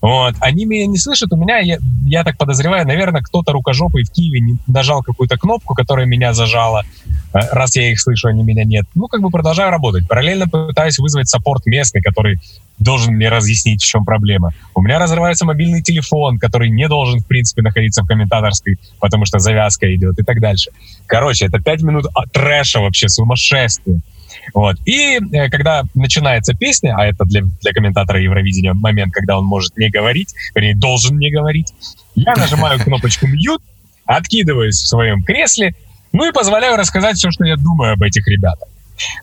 Вот. 0.00 0.34
Они 0.40 0.64
меня 0.64 0.86
не 0.86 0.98
слышат, 0.98 1.32
у 1.32 1.36
меня, 1.36 1.58
я, 1.58 1.78
я 2.04 2.24
так 2.24 2.36
подозреваю, 2.36 2.86
наверное, 2.86 3.22
кто-то 3.22 3.52
рукожопый 3.52 4.04
в 4.04 4.10
Киеве 4.10 4.58
нажал 4.66 5.02
какую-то 5.02 5.38
кнопку, 5.38 5.74
которая 5.74 6.06
меня 6.06 6.32
зажала, 6.32 6.84
э, 7.32 7.38
раз 7.52 7.76
я 7.76 7.90
их 7.90 8.00
слышу, 8.00 8.28
они 8.28 8.42
меня 8.42 8.64
нет. 8.64 8.84
Ну, 8.94 9.08
как 9.08 9.20
бы 9.22 9.30
продолжаю 9.30 9.70
работать. 9.70 10.06
Параллельно 10.06 10.48
пытаюсь 10.48 10.98
вызвать 10.98 11.28
саппорт 11.28 11.66
местный, 11.66 12.02
который 12.02 12.38
должен 12.78 13.14
мне 13.14 13.28
разъяснить, 13.28 13.82
в 13.82 13.86
чем 13.86 14.04
проблема. 14.04 14.52
У 14.74 14.82
меня 14.82 14.98
разрывается 14.98 15.46
мобильный 15.46 15.82
телефон, 15.82 16.38
который 16.38 16.68
не 16.68 16.88
должен, 16.88 17.20
в 17.20 17.26
принципе, 17.26 17.62
находиться 17.62 18.02
в 18.02 18.06
комментаторской, 18.06 18.78
потому 19.00 19.24
что 19.24 19.38
завязка 19.38 19.92
идет 19.94 20.18
и 20.18 20.22
так 20.22 20.40
дальше. 20.40 20.70
Короче, 21.06 21.46
это 21.46 21.58
пять 21.58 21.82
минут 21.82 22.06
трэша 22.32 22.80
вообще, 22.80 23.08
сумасшествие. 23.08 24.00
Вот. 24.54 24.76
И 24.84 25.18
э, 25.18 25.48
когда 25.50 25.84
начинается 25.94 26.54
песня, 26.54 26.94
а 26.96 27.06
это 27.06 27.24
для, 27.24 27.42
для 27.42 27.72
комментатора 27.72 28.20
Евровидения 28.20 28.74
момент, 28.74 29.12
когда 29.12 29.38
он 29.38 29.44
может 29.44 29.76
не 29.76 29.90
говорить, 29.90 30.34
вернее, 30.54 30.74
должен 30.74 31.18
не 31.18 31.30
говорить, 31.30 31.72
я 32.14 32.34
нажимаю 32.34 32.78
кнопочку 32.80 33.26
«Мьют», 33.26 33.62
откидываюсь 34.04 34.76
в 34.76 34.86
своем 34.86 35.22
кресле, 35.22 35.74
ну 36.12 36.28
и 36.28 36.32
позволяю 36.32 36.76
рассказать 36.76 37.16
все, 37.16 37.30
что 37.30 37.44
я 37.44 37.56
думаю 37.56 37.94
об 37.94 38.02
этих 38.02 38.26
ребятах. 38.26 38.68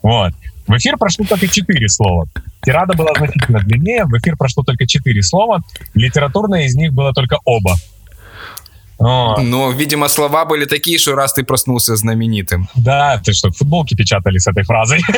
Вот. 0.02 0.32
В 0.66 0.76
эфир 0.76 0.96
прошло 0.96 1.24
только 1.26 1.46
четыре 1.48 1.88
слова. 1.88 2.26
Тирада 2.62 2.94
была 2.94 3.12
значительно 3.16 3.60
длиннее, 3.60 4.04
в 4.04 4.16
эфир 4.16 4.36
прошло 4.36 4.62
только 4.62 4.86
четыре 4.86 5.22
слова. 5.22 5.60
Литературное 5.94 6.64
из 6.64 6.74
них 6.74 6.92
было 6.92 7.12
только 7.12 7.38
оба. 7.44 7.74
Но, 8.98 9.70
видимо, 9.70 10.08
слова 10.08 10.44
были 10.44 10.64
такие, 10.66 10.98
что 10.98 11.14
раз 11.14 11.32
ты 11.32 11.42
проснулся 11.42 11.96
знаменитым. 11.96 12.68
Да, 12.74 13.20
ты 13.24 13.32
что, 13.32 13.50
футболки 13.50 13.94
печатали 13.94 14.38
с 14.38 14.46
этой 14.46 14.64
фразой. 14.64 15.00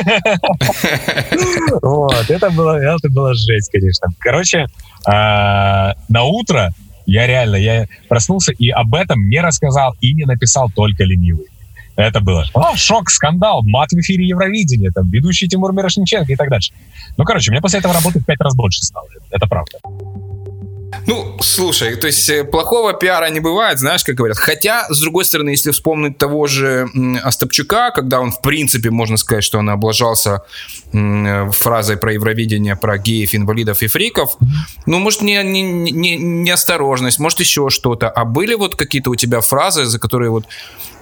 Вот, 1.81 2.29
это 2.29 2.49
было, 2.49 2.77
это 2.77 3.09
было 3.09 3.33
жесть, 3.33 3.69
конечно. 3.71 4.07
Короче, 4.19 4.67
а, 5.05 5.93
на 6.09 6.23
утро 6.23 6.71
я 7.05 7.27
реально, 7.27 7.55
я 7.55 7.87
проснулся 8.09 8.51
и 8.51 8.69
об 8.69 8.93
этом 8.95 9.29
не 9.29 9.39
рассказал 9.39 9.95
и 10.01 10.13
не 10.13 10.25
написал 10.25 10.69
только 10.73 11.03
ленивый. 11.03 11.47
Это 11.95 12.19
было 12.19 12.45
О, 12.53 12.75
шок, 12.75 13.09
скандал, 13.09 13.63
мат 13.63 13.89
в 13.91 13.99
эфире 13.99 14.27
Евровидения, 14.27 14.91
там, 14.91 15.09
ведущий 15.09 15.47
Тимур 15.47 15.73
Мирошниченко 15.73 16.31
и 16.31 16.35
так 16.35 16.49
дальше. 16.49 16.73
Ну, 17.17 17.23
короче, 17.23 17.49
мне 17.51 17.59
после 17.59 17.79
этого 17.79 17.93
работать 17.93 18.21
в 18.21 18.25
пять 18.25 18.39
раз 18.39 18.55
больше 18.55 18.83
стало. 18.83 19.07
Это 19.31 19.47
правда. 19.47 19.79
Ну, 21.05 21.37
слушай, 21.41 21.95
то 21.95 22.07
есть 22.07 22.29
э, 22.29 22.43
плохого 22.43 22.93
пиара 22.93 23.29
не 23.29 23.39
бывает, 23.39 23.79
знаешь, 23.79 24.03
как 24.03 24.15
говорят. 24.15 24.37
Хотя, 24.37 24.87
с 24.89 25.01
другой 25.01 25.25
стороны, 25.25 25.49
если 25.49 25.71
вспомнить 25.71 26.17
того 26.17 26.47
же 26.47 26.87
Остапчука, 27.23 27.91
когда 27.91 28.19
он, 28.19 28.31
в 28.31 28.41
принципе, 28.41 28.89
можно 28.89 29.17
сказать, 29.17 29.43
что 29.43 29.59
он 29.59 29.69
облажался 29.69 30.43
э, 30.93 31.49
фразой 31.51 31.97
про 31.97 32.13
Евровидение, 32.13 32.75
про 32.75 32.97
геев, 32.97 33.35
инвалидов 33.35 33.81
и 33.81 33.87
фриков, 33.87 34.37
ну, 34.85 34.99
может, 34.99 35.21
не, 35.21 35.43
не, 35.43 35.61
не, 35.63 36.15
неосторожность, 36.17 37.19
может, 37.19 37.39
еще 37.39 37.69
что-то. 37.69 38.09
А 38.09 38.25
были 38.25 38.53
вот 38.53 38.75
какие-то 38.75 39.09
у 39.09 39.15
тебя 39.15 39.41
фразы, 39.41 39.85
за 39.85 39.99
которые 39.99 40.29
вот 40.29 40.45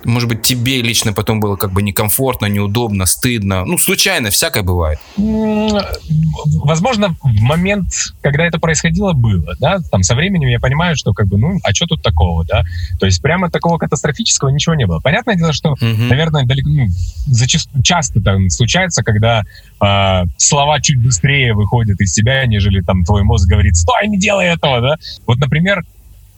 может 0.06 0.30
быть, 0.30 0.44
тебе 0.44 0.82
лично 0.82 1.14
потом 1.14 1.40
было 1.40 1.56
как 1.56 1.72
бы 1.72 1.82
некомфортно, 1.82 2.46
неудобно, 2.46 3.06
стыдно? 3.06 3.66
Ну, 3.66 3.78
случайно, 3.78 4.30
всякое 4.30 4.64
бывает. 4.64 5.00
Возможно, 5.18 7.16
в 7.22 7.42
момент, 7.42 7.88
когда 8.22 8.46
это 8.46 8.60
происходило, 8.60 9.14
было, 9.14 9.56
да, 9.60 9.75
там 9.92 10.04
со 10.04 10.16
временем 10.16 10.50
я 10.50 10.60
понимаю, 10.60 10.96
что 10.96 11.14
как 11.14 11.28
бы, 11.28 11.38
ну, 11.38 11.60
а 11.64 11.74
что 11.74 11.86
тут 11.86 12.02
такого, 12.02 12.46
да? 12.46 12.64
То 13.00 13.06
есть 13.06 13.22
прямо 13.22 13.50
такого 13.50 13.78
катастрофического 13.78 14.50
ничего 14.50 14.76
не 14.76 14.86
было. 14.86 15.00
Понятное 15.00 15.36
дело, 15.36 15.54
что, 15.54 15.72
угу. 15.72 15.86
наверное, 15.86 16.46
далеко, 16.46 16.70
ну, 16.70 16.88
зачастую, 17.28 17.84
часто 17.84 18.22
там 18.22 18.50
случается, 18.50 19.04
когда 19.04 19.42
э, 19.82 20.24
слова 20.38 20.82
чуть 20.82 21.02
быстрее 21.02 21.54
выходят 21.54 22.00
из 22.02 22.14
тебя, 22.14 22.46
нежели 22.46 22.82
там 22.82 23.04
твой 23.04 23.24
мозг 23.24 23.48
говорит, 23.48 23.76
стой, 23.76 24.08
не 24.08 24.20
делай 24.20 24.48
этого, 24.48 24.82
да? 24.82 24.96
Вот, 25.26 25.38
например, 25.38 25.84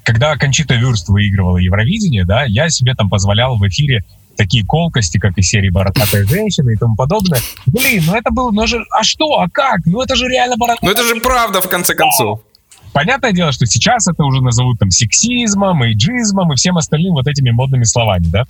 когда 0.03 0.35
Кончита 0.37 0.75
Вюрст 0.75 1.09
выигрывала 1.09 1.57
Евровидение, 1.57 2.25
да, 2.25 2.45
я 2.45 2.69
себе 2.69 2.93
там 2.93 3.09
позволял 3.09 3.57
в 3.57 3.67
эфире 3.67 4.03
такие 4.37 4.65
колкости, 4.65 5.17
как 5.17 5.37
из 5.37 5.49
серии 5.49 5.69
«Бородатая 5.69 6.23
женщина» 6.23 6.69
и 6.69 6.77
тому 6.77 6.95
подобное. 6.95 7.41
Блин, 7.65 8.03
ну 8.05 8.15
это 8.15 8.31
было, 8.31 8.51
ну 8.51 8.65
же, 8.67 8.85
а 8.91 9.03
что, 9.03 9.41
а 9.41 9.49
как? 9.49 9.85
Ну 9.85 10.01
это 10.01 10.15
же 10.15 10.27
реально 10.27 10.55
бородатая 10.55 10.87
Ну 10.87 10.91
это 10.91 11.03
же 11.03 11.19
правда, 11.19 11.59
в 11.59 11.67
конце 11.67 11.93
концов. 11.95 12.41
Понятное 12.97 13.31
дело, 13.31 13.51
что 13.51 13.67
сейчас 13.67 14.07
это 14.07 14.23
уже 14.23 14.41
назовут 14.41 14.79
там 14.79 14.89
сексизмом, 14.89 15.83
эйджизмом 15.83 16.51
и 16.51 16.55
всем 16.55 16.77
остальным 16.77 17.13
вот 17.13 17.27
этими 17.27 17.51
модными 17.51 17.83
словами, 17.83 18.25
да? 18.25 18.45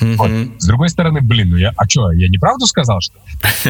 Mm-hmm. 0.00 0.16
Вот. 0.16 0.60
С 0.60 0.66
другой 0.66 0.88
стороны, 0.88 1.20
блин, 1.20 1.50
ну 1.50 1.56
я, 1.56 1.72
а 1.76 1.88
что, 1.88 2.10
я 2.10 2.28
неправду 2.28 2.66
сказал, 2.66 3.00
что 3.00 3.14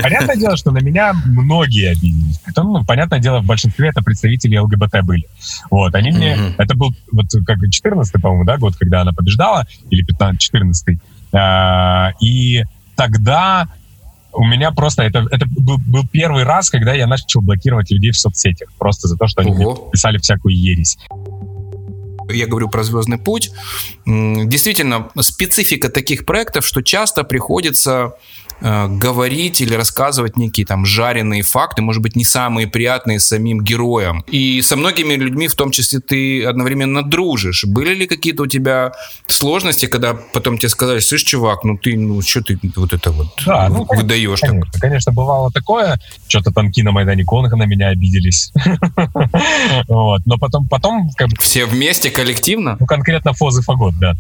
Понятное 0.00 0.36
дело, 0.36 0.56
что 0.56 0.70
на 0.70 0.78
меня 0.78 1.12
многие 1.26 1.90
обиделись. 1.90 2.38
Притом, 2.38 2.72
ну, 2.72 2.82
понятное 2.86 3.18
дело, 3.18 3.40
в 3.40 3.44
большинстве 3.44 3.90
это 3.90 4.00
представители 4.00 4.56
ЛГБТ 4.56 5.04
были. 5.04 5.26
Вот, 5.70 5.94
они 5.94 6.10
мне, 6.10 6.36
mm-hmm. 6.36 6.54
это 6.56 6.74
был 6.74 6.94
вот 7.12 7.26
как 7.46 7.58
14 7.70 8.22
по-моему, 8.22 8.44
да, 8.44 8.56
год, 8.56 8.76
когда 8.76 9.02
она 9.02 9.12
побеждала, 9.12 9.66
или 9.90 10.02
15 10.04 10.40
14 10.40 10.98
а, 11.34 12.12
и 12.18 12.64
тогда 12.96 13.68
у 14.34 14.44
меня 14.44 14.70
просто 14.70 15.02
это, 15.02 15.26
это 15.30 15.46
был, 15.46 15.78
был 15.86 16.06
первый 16.10 16.44
раз, 16.44 16.70
когда 16.70 16.92
я 16.92 17.06
начал 17.06 17.40
блокировать 17.40 17.90
людей 17.90 18.10
в 18.10 18.18
соцсетях, 18.18 18.68
просто 18.78 19.08
за 19.08 19.16
то, 19.16 19.26
что 19.26 19.42
они 19.42 19.52
писали 19.90 20.18
всякую 20.18 20.56
ересь. 20.56 20.98
Я 22.30 22.46
говорю 22.46 22.68
про 22.68 22.82
«Звездный 22.82 23.18
путь», 23.18 23.50
действительно 24.06 25.10
специфика 25.20 25.90
таких 25.90 26.24
проектов, 26.24 26.66
что 26.66 26.82
часто 26.82 27.22
приходится 27.22 28.14
Э, 28.66 28.88
говорить 28.88 29.60
или 29.60 29.74
рассказывать 29.74 30.38
некие 30.38 30.64
там 30.64 30.86
жареные 30.86 31.42
факты, 31.42 31.82
может 31.82 32.00
быть, 32.02 32.16
не 32.16 32.24
самые 32.24 32.66
приятные 32.66 33.20
самим 33.20 33.60
героям. 33.60 34.24
И 34.26 34.62
со 34.62 34.76
многими 34.76 35.12
людьми, 35.12 35.48
в 35.48 35.54
том 35.54 35.70
числе, 35.70 36.00
ты 36.00 36.46
одновременно 36.46 37.02
дружишь. 37.02 37.64
Были 37.66 37.94
ли 37.94 38.06
какие-то 38.06 38.44
у 38.44 38.46
тебя 38.46 38.92
сложности, 39.26 39.84
когда 39.84 40.14
потом 40.14 40.56
тебе 40.56 40.70
сказали, 40.70 41.00
слышь, 41.00 41.24
чувак, 41.24 41.64
ну 41.64 41.76
ты, 41.76 41.94
ну 41.98 42.22
что 42.22 42.40
ты 42.40 42.58
вот 42.74 42.94
это 42.94 43.10
вот 43.10 43.26
да, 43.44 43.68
ну, 43.68 43.84
выдаешь? 43.84 44.40
Конечно, 44.40 44.72
так? 44.72 44.80
конечно, 44.80 45.12
бывало 45.12 45.52
такое. 45.52 46.00
Что-то 46.26 46.50
танки 46.50 46.80
на 46.80 46.92
Майдане 46.92 47.24
Конга 47.24 47.56
на 47.56 47.66
меня 47.66 47.88
обиделись. 47.88 48.50
вот. 49.88 50.22
Но 50.24 50.38
потом, 50.38 50.68
потом... 50.68 51.10
Как 51.16 51.28
бы, 51.28 51.36
Все 51.38 51.66
вместе, 51.66 52.08
коллективно? 52.08 52.78
Ну, 52.80 52.86
конкретно 52.86 53.34
Фоз 53.34 53.58
и 53.58 53.62
Фагот, 53.62 53.98
да. 54.00 54.14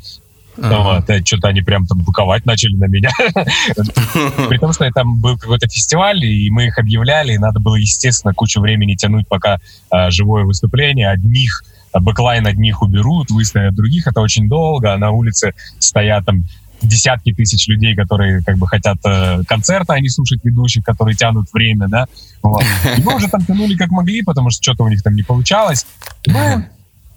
Ага. 0.60 1.04
Вот, 1.08 1.26
что-то 1.26 1.48
они 1.48 1.62
прям 1.62 1.86
там 1.86 1.98
буковать 1.98 2.46
начали 2.46 2.76
на 2.76 2.86
меня. 2.86 3.10
При 4.48 4.58
том, 4.58 4.72
что 4.72 4.88
там 4.92 5.20
был 5.20 5.36
какой-то 5.36 5.66
фестиваль, 5.68 6.24
и 6.24 6.50
мы 6.50 6.66
их 6.66 6.78
объявляли, 6.78 7.34
и 7.34 7.38
надо 7.38 7.60
было, 7.60 7.76
естественно, 7.76 8.32
кучу 8.34 8.60
времени 8.60 8.94
тянуть, 8.94 9.26
пока 9.28 9.58
а, 9.90 10.10
живое 10.10 10.44
выступление. 10.44 11.10
Одних 11.10 11.62
а, 11.92 12.00
backline 12.00 12.46
одних 12.46 12.82
уберут, 12.82 13.30
выставят 13.30 13.74
других. 13.74 14.06
Это 14.06 14.20
очень 14.20 14.48
долго. 14.48 14.94
А 14.94 14.98
на 14.98 15.10
улице 15.10 15.54
стоят 15.78 16.26
там 16.26 16.44
десятки 16.82 17.32
тысяч 17.32 17.66
людей, 17.68 17.94
которые 17.94 18.42
как 18.42 18.58
бы 18.58 18.68
хотят 18.68 18.98
э, 19.04 19.42
концерта, 19.46 19.94
а 19.94 20.00
не 20.00 20.08
слушать 20.08 20.40
ведущих, 20.44 20.84
которые 20.84 21.16
тянут 21.16 21.46
время, 21.52 21.88
да. 21.88 22.06
Вот. 22.42 22.62
И 22.96 23.02
мы 23.02 23.16
уже 23.16 23.28
там 23.28 23.44
тянули 23.44 23.74
как 23.74 23.90
могли, 23.90 24.22
потому 24.22 24.50
что 24.50 24.62
что-то 24.62 24.84
у 24.84 24.88
них 24.88 25.02
там 25.02 25.14
не 25.14 25.22
получалось. 25.22 25.86
Ну, 26.26 26.64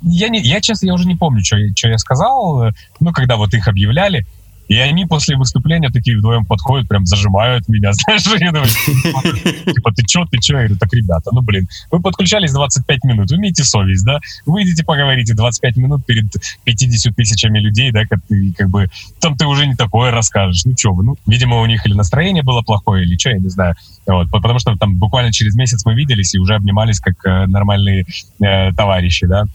я, 0.01 0.30
не, 0.30 0.39
я, 0.42 0.62
честно, 0.62 0.88
я 0.88 0.94
уже 0.94 1.08
не 1.08 1.16
помню, 1.16 1.44
что, 1.44 1.58
что 1.75 1.89
я 1.89 1.98
сказал, 1.98 2.72
ну, 3.00 3.12
когда 3.12 3.36
вот 3.38 3.54
их 3.54 3.68
объявляли. 3.68 4.25
И 4.68 4.77
они 4.77 5.06
после 5.06 5.38
выступления 5.38 5.89
такие 5.89 6.18
вдвоем 6.18 6.46
подходят, 6.46 6.88
прям 6.88 7.06
зажимают 7.06 7.68
меня, 7.70 7.94
знаешь, 7.94 8.25
я 8.39 8.51
думаю, 8.51 8.68
типа, 8.68 9.94
ты 9.94 10.04
чё, 10.06 10.25
ты 10.30 10.39
чё? 10.39 10.56
Я 10.56 10.63
говорю, 10.66 10.77
так, 10.77 10.94
ребята, 10.94 11.30
ну, 11.32 11.42
блин, 11.42 11.68
вы 11.92 12.01
подключались 12.01 12.51
25 12.51 13.04
минут, 13.06 13.32
вы 13.32 13.38
имеете 13.38 13.63
совесть, 13.63 14.06
да? 14.06 14.20
Выйдите, 14.46 14.84
поговорите 14.84 15.34
25 15.34 15.77
минут 15.77 16.06
перед 16.06 16.25
50 16.66 17.16
тысячами 17.16 17.60
людей, 17.60 17.92
да, 17.92 18.06
как 18.06 18.20
ты, 18.27 18.54
как 18.58 18.70
бы, 18.70 18.88
там 19.22 19.38
ты 19.38 19.46
уже 19.46 19.68
не 19.68 19.75
такое 19.75 20.12
расскажешь, 20.12 20.66
ну, 20.66 20.75
чё 20.75 20.92
вы, 20.92 21.04
ну, 21.04 21.16
видимо, 21.25 21.62
у 21.62 21.66
них 21.66 21.86
или 21.86 21.94
настроение 21.94 22.44
было 22.44 22.62
плохое, 22.62 23.06
или 23.06 23.18
что, 23.18 23.30
я 23.30 23.38
не 23.38 23.50
знаю, 23.50 23.75
вот, 24.06 24.30
потому 24.32 24.60
что 24.60 24.75
там 24.75 24.98
буквально 24.98 25.32
через 25.32 25.56
месяц 25.56 25.86
мы 25.86 25.94
виделись 25.96 26.36
и 26.36 26.39
уже 26.39 26.56
обнимались 26.56 27.00
как 27.00 27.16
э, 27.25 27.46
нормальные 27.46 28.06
э, 28.42 28.74
товарищи, 28.74 29.25
да 29.25 29.46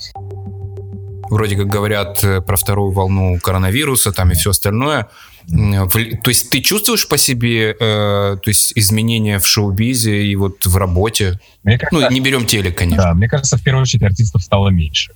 вроде 1.33 1.57
как 1.57 1.67
говорят 1.67 2.23
э, 2.23 2.41
про 2.41 2.57
вторую 2.57 2.93
волну 2.93 3.39
коронавируса 3.41 4.13
там 4.13 4.31
и 4.31 4.35
все 4.35 4.51
остальное. 4.51 5.09
То 5.49 5.99
есть 6.29 6.51
ты 6.51 6.61
чувствуешь 6.61 7.09
по 7.09 7.19
себе 7.19 7.71
э, 7.73 7.75
то 7.79 8.49
есть 8.49 8.73
изменения 8.77 9.39
в 9.39 9.47
шоу-бизе 9.47 10.25
и 10.25 10.37
вот 10.37 10.65
в 10.67 10.77
работе? 10.77 11.41
Мне 11.65 11.79
кажется, 11.79 12.09
ну, 12.09 12.15
не 12.15 12.21
берем 12.21 12.47
телек, 12.47 12.79
конечно. 12.79 13.05
Да, 13.05 13.15
мне 13.15 13.29
кажется, 13.29 13.57
в 13.57 13.63
первую 13.63 13.83
очередь 13.83 14.03
артистов 14.05 14.43
стало 14.43 14.69
меньше. 14.69 15.13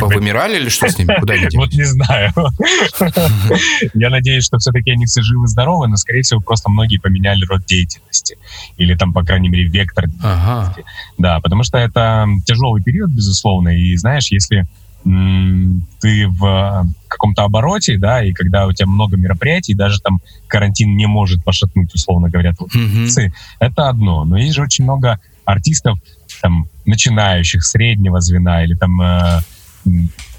Повымирали 0.00 0.58
или 0.60 0.68
что 0.68 0.88
с 0.88 0.98
ними? 0.98 1.14
Куда 1.18 1.34
они 1.34 1.56
Вот 1.56 1.72
не 1.72 1.84
знаю. 1.84 2.32
Я 3.94 4.10
надеюсь, 4.10 4.44
что 4.44 4.58
все-таки 4.58 4.90
они 4.90 5.06
все 5.06 5.22
живы-здоровы, 5.22 5.88
но, 5.88 5.96
скорее 5.96 6.22
всего, 6.22 6.40
просто 6.40 6.70
многие 6.70 6.98
поменяли 6.98 7.44
род 7.44 7.64
деятельности. 7.64 8.36
Или 8.76 8.94
там, 8.94 9.12
по 9.12 9.24
крайней 9.24 9.48
мере, 9.48 9.64
вектор 9.64 10.06
деятельности. 10.06 10.84
Да, 11.16 11.40
потому 11.40 11.62
что 11.62 11.78
это 11.78 12.26
тяжелый 12.44 12.82
период, 12.82 13.10
безусловно. 13.10 13.68
И 13.70 13.96
знаешь, 13.96 14.30
если 14.30 14.66
ты 15.04 16.28
в 16.28 16.86
каком-то 17.06 17.44
обороте, 17.44 17.96
да, 17.98 18.22
и 18.22 18.32
когда 18.32 18.66
у 18.66 18.72
тебя 18.72 18.88
много 18.88 19.16
мероприятий, 19.16 19.74
даже 19.74 20.00
там 20.00 20.20
карантин 20.48 20.96
не 20.96 21.06
может 21.06 21.42
пошатнуть, 21.44 21.94
условно 21.94 22.28
говоря, 22.28 22.52
mm-hmm. 22.52 23.32
это 23.60 23.88
одно. 23.88 24.24
Но 24.24 24.36
есть 24.36 24.54
же 24.54 24.62
очень 24.62 24.84
много 24.84 25.18
артистов, 25.44 25.98
там, 26.42 26.68
начинающих, 26.88 27.64
среднего 27.64 28.20
звена 28.20 28.64
или 28.64 28.74
там 28.74 29.00
э, 29.00 29.40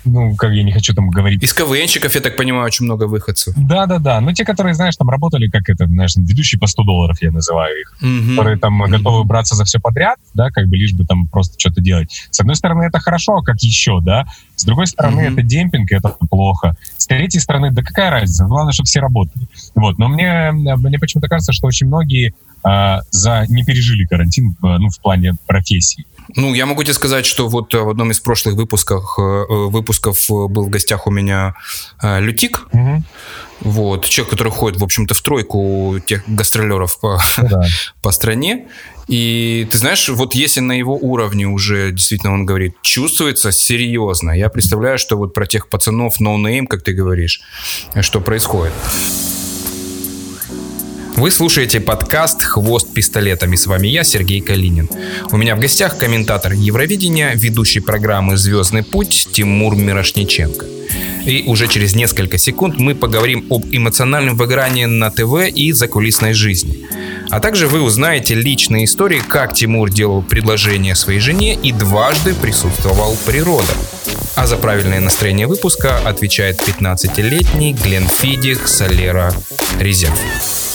ну, 0.06 0.36
как 0.36 0.52
я 0.54 0.64
не 0.64 0.72
хочу 0.72 0.94
там 0.94 1.10
говорить. 1.10 1.44
Из 1.44 1.54
КВНщиков, 1.54 2.16
я 2.16 2.22
так 2.22 2.36
понимаю, 2.36 2.66
очень 2.66 2.86
много 2.86 3.06
выходцев. 3.06 3.54
Да-да-да. 3.58 4.22
Ну, 4.22 4.32
те, 4.34 4.46
которые, 4.46 4.74
знаешь, 4.74 4.96
там 4.96 5.10
работали, 5.10 5.48
как 5.48 5.70
это, 5.70 5.86
знаешь, 5.88 6.16
ведущие 6.16 6.60
по 6.60 6.68
100 6.68 6.84
долларов, 6.84 7.18
я 7.22 7.32
называю 7.32 7.80
их. 7.82 7.94
Mm-hmm. 8.02 8.36
Которые 8.36 8.58
там 8.58 8.82
mm-hmm. 8.82 8.90
готовы 8.90 9.24
браться 9.26 9.56
за 9.56 9.66
все 9.66 9.80
подряд, 9.80 10.18
да, 10.40 10.52
как 10.52 10.68
бы 10.68 10.78
лишь 10.78 10.94
бы 10.94 11.06
там 11.06 11.28
просто 11.28 11.60
что-то 11.60 11.82
делать. 11.82 12.28
С 12.32 12.40
одной 12.40 12.56
стороны, 12.56 12.84
это 12.84 13.00
хорошо, 13.00 13.36
а 13.36 13.44
как 13.44 13.62
еще, 13.62 14.00
да? 14.02 14.26
С 14.56 14.64
другой 14.64 14.88
стороны, 14.88 15.22
mm-hmm. 15.22 15.34
это 15.34 15.42
демпинг, 15.42 15.92
это 15.92 16.16
плохо. 16.30 16.78
С 16.96 17.08
третьей 17.08 17.42
стороны, 17.42 17.72
да 17.72 17.82
какая 17.82 18.10
разница? 18.10 18.46
Главное, 18.46 18.72
чтобы 18.72 18.88
все 18.88 19.02
работали. 19.02 19.48
Вот. 19.76 19.98
Но 19.98 20.08
мне, 20.08 20.52
мне 20.54 20.98
почему-то 20.98 21.28
кажется, 21.28 21.52
что 21.52 21.68
очень 21.68 21.88
многие 21.88 22.34
а, 22.64 23.02
за 23.12 23.46
не 23.50 23.66
пережили 23.66 24.06
карантин, 24.06 24.56
ну, 24.62 24.90
в 24.90 25.00
плане 25.02 25.34
профессии. 25.46 26.06
Ну, 26.36 26.54
я 26.54 26.66
могу 26.66 26.84
тебе 26.84 26.94
сказать, 26.94 27.26
что 27.26 27.48
вот 27.48 27.74
э, 27.74 27.80
в 27.80 27.90
одном 27.90 28.12
из 28.12 28.20
прошлых 28.20 28.56
выпусков, 28.56 29.16
э, 29.18 29.22
э, 29.22 29.46
выпусков 29.50 30.26
был 30.30 30.66
в 30.66 30.70
гостях 30.70 31.08
у 31.08 31.12
меня 31.12 31.56
Лютик. 32.02 32.68
Угу. 32.72 33.04
Вот, 33.62 34.06
человек, 34.06 34.30
который 34.30 34.52
ходит, 34.52 34.80
в 34.80 34.84
общем-то, 34.84 35.14
в 35.14 35.22
тройку 35.22 35.98
тех 36.06 36.24
гастролеров 36.28 37.00
по, 37.00 37.20
ну 37.38 37.50
да. 37.50 37.62
по 38.02 38.12
стране. 38.12 38.68
И 39.10 39.68
ты 39.72 39.78
знаешь, 39.80 40.08
вот 40.08 40.36
если 40.36 40.60
на 40.60 40.74
его 40.74 40.96
уровне 40.96 41.48
уже 41.48 41.92
действительно 41.92 42.32
он 42.32 42.46
говорит, 42.46 42.76
чувствуется 42.84 43.52
серьезно, 43.52 44.32
я 44.32 44.50
представляю, 44.50 45.00
что 45.00 45.18
вот 45.18 45.34
про 45.34 45.48
тех 45.48 45.68
пацанов 45.68 46.22
no 46.22 46.38
name, 46.38 46.68
как 46.68 46.84
ты 46.84 46.94
говоришь, 46.94 47.42
что 48.02 48.22
происходит. 48.22 48.74
Вы 51.20 51.32
слушаете 51.32 51.82
подкаст 51.82 52.44
«Хвост 52.44 52.94
пистолетами». 52.94 53.58
С 53.58 53.68
вами 53.68 53.90
я, 53.90 54.06
Сергей 54.06 54.40
Калинин. 54.40 54.90
У 55.34 55.36
меня 55.36 55.58
в 55.58 55.60
гостях 55.60 55.98
комментатор 55.98 56.54
Евровидения, 56.54 57.34
ведущий 57.36 57.82
программы 57.82 58.38
«Звездный 58.38 58.84
путь» 58.84 59.28
Тимур 59.34 59.76
Мирошниченко. 59.76 60.66
И 61.26 61.44
уже 61.46 61.68
через 61.68 61.94
несколько 61.94 62.38
секунд 62.38 62.78
мы 62.78 62.96
поговорим 62.96 63.46
об 63.50 63.66
эмоциональном 63.70 64.38
выгорании 64.38 64.86
на 64.86 65.12
ТВ 65.12 65.54
и 65.54 65.74
закулисной 65.74 66.32
жизни. 66.32 66.88
А 67.30 67.42
также 67.42 67.68
вы 67.68 67.82
узнаете 67.82 68.36
личные 68.36 68.86
истории, 68.86 69.20
как 69.20 69.54
Тимур 69.54 69.90
делал 69.90 70.22
предложение 70.22 70.96
своей 70.96 71.20
жене 71.20 71.54
и 71.54 71.74
дважды 71.74 72.34
присутствовал 72.34 73.18
при 73.26 73.42
родах. 73.42 73.76
А 74.38 74.48
за 74.48 74.56
правильное 74.56 75.02
настроение 75.02 75.48
выпуска 75.48 75.98
отвечает 75.98 76.62
15-летний 76.62 77.74
Гленфидих 77.74 78.70
Солера 78.70 79.34
Резерв. 79.82 80.69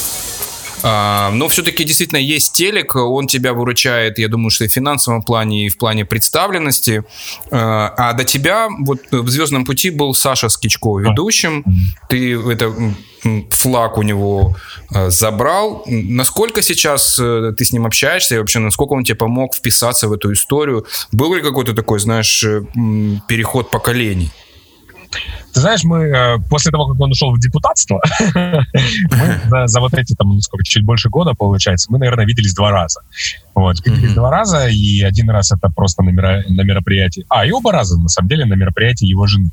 А, 0.86 1.30
но 1.30 1.48
все-таки 1.48 1.82
действительно 1.82 2.18
есть 2.18 2.52
телек, 2.52 2.94
он 2.94 3.26
тебя 3.26 3.54
выручает, 3.54 4.18
я 4.18 4.28
думаю, 4.28 4.50
что 4.50 4.64
и 4.64 4.68
в 4.68 4.72
финансовом 4.72 5.22
плане, 5.22 5.66
и 5.66 5.68
в 5.70 5.78
плане 5.78 6.04
представленности. 6.04 7.04
А, 7.50 7.94
а 7.96 8.12
до 8.12 8.24
тебя 8.24 8.68
вот 8.80 9.00
в 9.10 9.28
«Звездном 9.30 9.64
пути» 9.64 9.88
был 9.88 10.14
Саша 10.14 10.50
Скичко 10.50 10.98
ведущим. 10.98 11.64
Ты 12.10 12.38
это 12.38 12.70
флаг 13.50 13.96
у 13.96 14.02
него 14.02 14.56
а, 14.92 15.08
забрал. 15.08 15.84
Насколько 15.86 16.60
сейчас 16.60 17.18
э, 17.18 17.54
ты 17.56 17.64
с 17.64 17.72
ним 17.72 17.86
общаешься 17.86 18.34
и 18.34 18.38
вообще 18.38 18.58
насколько 18.58 18.92
он 18.92 19.04
тебе 19.04 19.16
помог 19.16 19.54
вписаться 19.54 20.08
в 20.08 20.12
эту 20.12 20.34
историю? 20.34 20.84
Был 21.12 21.34
ли 21.34 21.40
какой-то 21.40 21.72
такой, 21.72 21.98
знаешь, 21.98 22.44
э, 22.44 22.62
переход 23.26 23.70
поколений? 23.70 24.30
Ты 25.54 25.60
знаешь, 25.60 25.84
мы 25.84 25.98
э, 25.98 26.38
после 26.50 26.72
того, 26.72 26.88
как 26.88 27.00
он 27.00 27.12
ушел 27.12 27.32
в 27.32 27.38
депутатство, 27.38 28.00
мы 28.34 29.40
за, 29.48 29.66
за 29.68 29.80
вот 29.80 29.94
эти 29.94 30.14
там, 30.14 30.30
ну, 30.30 30.40
сколько, 30.40 30.64
чуть 30.64 30.84
больше 30.84 31.08
года, 31.08 31.34
получается, 31.34 31.92
мы, 31.92 31.98
наверное, 31.98 32.26
виделись 32.26 32.54
два 32.54 32.72
раза. 32.72 33.02
Вот, 33.54 33.76
виделись 33.86 34.10
mm-hmm. 34.10 34.14
два 34.14 34.30
раза, 34.32 34.66
и 34.66 35.00
один 35.02 35.30
раз 35.30 35.52
это 35.52 35.68
просто 35.74 36.02
на, 36.02 36.10
мера, 36.10 36.42
на 36.48 36.62
мероприятии. 36.62 37.24
А, 37.28 37.46
и 37.46 37.52
оба 37.52 37.70
раза, 37.70 37.96
на 37.96 38.08
самом 38.08 38.28
деле, 38.28 38.46
на 38.46 38.54
мероприятии 38.54 39.06
его 39.06 39.26
жены. 39.28 39.50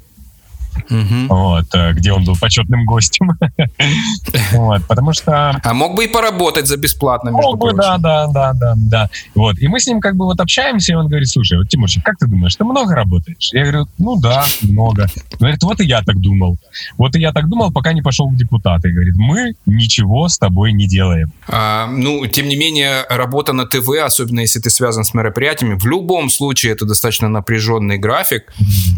Угу. 0.90 1.28
Вот, 1.30 1.66
э, 1.74 1.94
где 1.94 2.12
он 2.12 2.24
был 2.24 2.36
почетным 2.40 2.86
гостем. 2.86 3.32
вот, 4.54 4.86
потому 4.88 5.14
что... 5.14 5.60
А 5.64 5.74
мог 5.74 5.96
бы 5.96 6.06
и 6.06 6.08
поработать 6.08 6.68
за 6.68 6.78
бесплатно, 6.78 7.30
между 7.30 7.52
Мог 7.52 7.60
бы, 7.60 7.74
да, 7.74 7.98
да, 7.98 8.28
да, 8.28 8.54
да, 8.54 8.74
да. 8.76 9.10
Вот, 9.36 9.58
и 9.60 9.68
мы 9.68 9.80
с 9.80 9.88
ним 9.88 10.00
как 10.00 10.16
бы 10.16 10.26
вот 10.26 10.40
общаемся, 10.40 10.94
и 10.94 10.96
он 10.96 11.08
говорит, 11.08 11.30
слушай, 11.30 11.58
вот, 11.58 11.70
Тимурчик, 11.70 12.04
как 12.04 12.18
ты 12.18 12.28
думаешь, 12.28 12.56
ты 12.56 12.64
много 12.64 12.96
работаешь? 12.96 13.50
Я 13.52 13.64
говорю, 13.64 13.88
ну 13.98 14.20
да, 14.20 14.46
много. 14.62 15.04
Он 15.34 15.38
говорит, 15.40 15.64
вот 15.64 15.80
и 15.82 15.86
я 15.86 16.02
так 16.02 16.20
думал. 16.20 16.58
Вот 16.98 17.16
и 17.16 17.20
я 17.20 17.32
так 17.32 17.50
думал, 17.50 17.72
пока 17.72 17.94
не 17.94 18.02
пошел 18.02 18.30
в 18.30 18.36
депутаты. 18.36 18.90
И 18.90 18.92
говорит, 18.92 19.16
мы 19.16 19.56
ничего 19.66 20.28
с 20.28 20.38
тобой 20.38 20.74
не 20.74 20.88
делаем. 20.88 21.32
А, 21.48 21.88
ну, 21.88 22.26
тем 22.28 22.48
не 22.48 22.56
менее, 22.56 23.06
работа 23.10 23.54
на 23.54 23.66
ТВ, 23.66 23.90
особенно 24.04 24.42
если 24.42 24.60
ты 24.60 24.70
связан 24.70 25.04
с 25.04 25.14
мероприятиями, 25.14 25.76
в 25.76 25.86
любом 25.86 26.30
случае 26.30 26.74
это 26.74 26.86
достаточно 26.86 27.30
напряженный 27.30 27.98
график. 27.98 28.54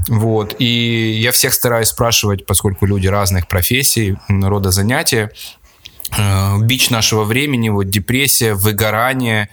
Вот, 0.07 0.55
и 0.59 1.19
я 1.21 1.31
всех 1.31 1.53
стараюсь 1.63 1.87
спрашивать, 1.87 2.45
поскольку 2.45 2.85
люди 2.85 3.07
разных 3.07 3.47
профессий, 3.47 4.17
рода 4.27 4.69
занятия, 4.71 5.31
э, 6.17 6.57
бич 6.59 6.89
нашего 6.89 7.23
времени, 7.23 7.69
вот 7.69 7.89
депрессия, 7.89 8.53
выгорание, 8.53 9.47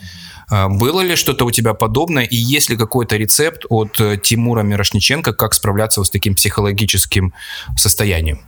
э, 0.50 0.66
было 0.68 1.02
ли 1.02 1.14
что-то 1.14 1.44
у 1.44 1.52
тебя 1.52 1.72
подобное? 1.72 2.24
И 2.24 2.34
есть 2.34 2.68
ли 2.68 2.76
какой-то 2.76 3.16
рецепт 3.16 3.64
от 3.68 4.00
э, 4.00 4.16
Тимура 4.20 4.62
Мирошниченко, 4.62 5.32
как 5.34 5.54
справляться 5.54 6.02
с 6.02 6.10
таким 6.10 6.34
психологическим 6.34 7.32
состоянием? 7.76 8.40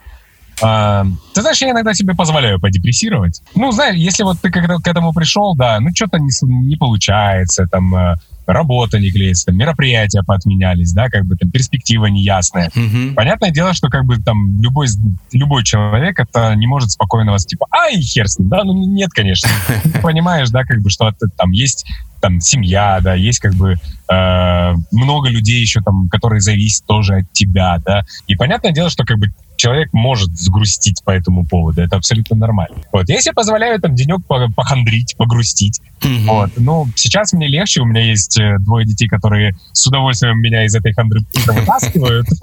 А, 0.60 1.06
ты 1.32 1.40
знаешь, 1.42 1.62
я 1.62 1.70
иногда 1.70 1.94
себе 1.94 2.14
позволяю 2.14 2.58
подепрессировать. 2.58 3.42
Ну, 3.54 3.70
знаешь, 3.70 3.94
если 3.94 4.24
вот 4.24 4.38
ты 4.42 4.50
к 4.50 4.88
этому 4.88 5.12
пришел, 5.12 5.54
да, 5.54 5.78
ну 5.78 5.90
что-то 5.94 6.18
не, 6.18 6.30
не 6.42 6.76
получается, 6.76 7.68
там 7.70 8.16
работа 8.46 8.98
не 8.98 9.10
клеится, 9.10 9.46
там, 9.46 9.56
мероприятия 9.56 10.22
поотменялись, 10.22 10.92
да, 10.92 11.08
как 11.08 11.24
бы 11.26 11.36
там 11.36 11.50
перспектива 11.50 12.06
неясная. 12.06 12.70
Mm-hmm. 12.74 13.14
Понятное 13.14 13.50
дело, 13.50 13.72
что 13.72 13.88
как 13.88 14.04
бы 14.04 14.18
там 14.18 14.60
любой, 14.60 14.88
любой 15.32 15.64
человек 15.64 16.18
это 16.18 16.54
не 16.54 16.66
может 16.66 16.90
спокойно 16.90 17.32
вас 17.32 17.44
типа, 17.44 17.66
ай, 17.70 18.00
хер 18.00 18.28
с 18.28 18.38
ним, 18.38 18.48
да, 18.48 18.64
ну 18.64 18.74
нет, 18.74 19.10
конечно. 19.10 19.48
Ты 19.82 20.00
понимаешь, 20.00 20.50
да, 20.50 20.64
как 20.64 20.80
бы, 20.80 20.90
что 20.90 21.12
там 21.36 21.50
есть 21.50 21.84
там 22.22 22.40
семья, 22.40 23.00
да, 23.02 23.14
есть 23.14 23.40
как 23.40 23.54
бы 23.54 23.74
э, 23.74 24.74
много 24.92 25.28
людей 25.28 25.60
еще 25.60 25.80
там, 25.80 26.08
которые 26.08 26.40
зависят 26.40 26.86
тоже 26.86 27.16
от 27.16 27.32
тебя, 27.32 27.78
да. 27.84 28.04
И 28.28 28.36
понятное 28.36 28.72
дело, 28.72 28.88
что 28.88 29.04
как 29.04 29.18
бы 29.18 29.26
человек 29.62 29.90
может 29.92 30.36
сгрустить 30.36 31.04
по 31.04 31.12
этому 31.12 31.46
поводу. 31.46 31.82
Это 31.82 31.96
абсолютно 31.96 32.34
нормально. 32.34 32.78
Вот. 32.92 33.08
Я 33.08 33.20
себе 33.20 33.32
позволяю 33.32 33.80
там 33.80 33.94
денек 33.94 34.18
похандрить, 34.26 35.14
погрустить. 35.16 35.80
Mm-hmm. 36.00 36.26
Вот. 36.26 36.50
Ну, 36.56 36.88
сейчас 36.96 37.32
мне 37.32 37.46
легче. 37.46 37.80
У 37.80 37.84
меня 37.84 38.02
есть 38.02 38.40
э, 38.40 38.56
двое 38.58 38.84
детей, 38.84 39.06
которые 39.06 39.54
с 39.72 39.86
удовольствием 39.86 40.40
меня 40.40 40.64
из 40.64 40.74
этой 40.74 40.92
хандры 40.92 41.20
вытаскивают. 41.46 42.26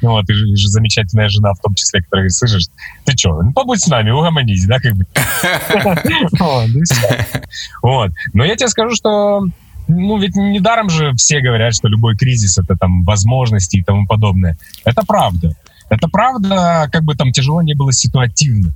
Вот. 0.00 0.28
И 0.28 0.32
же 0.32 0.68
замечательная 0.68 1.28
жена 1.28 1.52
в 1.52 1.60
том 1.60 1.74
числе, 1.74 2.00
которая 2.00 2.22
говорит, 2.22 2.34
слышишь, 2.34 2.68
ты 3.04 3.16
что, 3.16 3.42
ну 3.42 3.52
побудь 3.52 3.80
с 3.80 3.88
нами, 3.88 4.10
угомонись, 4.10 4.66
да, 4.66 4.78
как 4.78 4.94
бы. 4.94 5.06
Вот. 7.82 8.12
Но 8.32 8.44
я 8.44 8.56
тебе 8.56 8.68
скажу, 8.68 8.94
что 8.94 9.21
ну, 9.88 10.18
ведь 10.18 10.36
недаром 10.36 10.88
же 10.88 11.12
все 11.14 11.40
говорят, 11.40 11.74
что 11.74 11.88
любой 11.88 12.16
кризис— 12.16 12.58
это 12.58 12.76
там 12.76 13.04
возможности 13.04 13.78
и 13.78 13.82
тому 13.82 14.06
подобное. 14.06 14.56
Это 14.84 15.02
правда. 15.06 15.54
Это 15.90 16.08
правда, 16.08 16.88
как 16.90 17.04
бы 17.04 17.14
там 17.14 17.32
тяжело 17.32 17.62
не 17.62 17.74
было 17.74 17.92
ситуативно. 17.92 18.72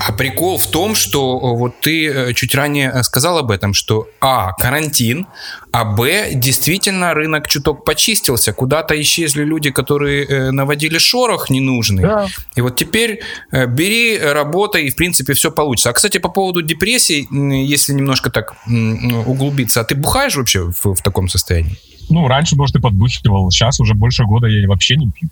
А 0.00 0.12
прикол 0.12 0.58
в 0.58 0.66
том, 0.66 0.94
что 0.94 1.38
э, 1.38 1.58
вот 1.58 1.80
ты 1.80 2.06
э, 2.06 2.32
чуть 2.34 2.54
ранее 2.54 2.90
э, 2.94 3.02
сказал 3.02 3.38
об 3.38 3.50
этом, 3.50 3.74
что 3.74 4.08
а, 4.20 4.52
карантин, 4.52 5.26
а 5.72 5.84
б, 5.84 6.30
действительно 6.34 7.14
рынок 7.14 7.48
чуток 7.48 7.84
почистился, 7.84 8.52
куда-то 8.52 9.00
исчезли 9.00 9.44
люди, 9.44 9.70
которые 9.70 10.50
наводили 10.52 10.98
шорох 10.98 11.50
ненужный. 11.50 12.02
Да. 12.02 12.26
И 12.56 12.60
вот 12.60 12.76
теперь 12.76 13.20
бери, 13.52 14.18
работай, 14.18 14.84
и 14.84 14.90
в 14.90 14.96
принципе 14.96 15.34
все 15.34 15.50
получится. 15.50 15.90
А, 15.90 15.92
кстати, 15.92 16.18
по 16.18 16.28
поводу 16.28 16.62
депрессии, 16.62 17.26
если 17.64 17.92
немножко 17.92 18.30
так 18.30 18.54
углубиться, 19.26 19.80
а 19.80 19.84
ты 19.84 19.94
бухаешь 19.94 20.36
вообще 20.36 20.70
в, 20.70 20.94
в 20.94 21.02
таком 21.02 21.28
состоянии? 21.28 21.76
Ну, 22.08 22.26
раньше, 22.26 22.56
может, 22.56 22.76
и 22.76 22.80
подбухивал, 22.80 23.50
сейчас 23.50 23.80
уже 23.80 23.94
больше 23.94 24.24
года 24.24 24.46
я 24.46 24.66
вообще 24.68 24.96
не 24.96 25.10
пью. 25.10 25.28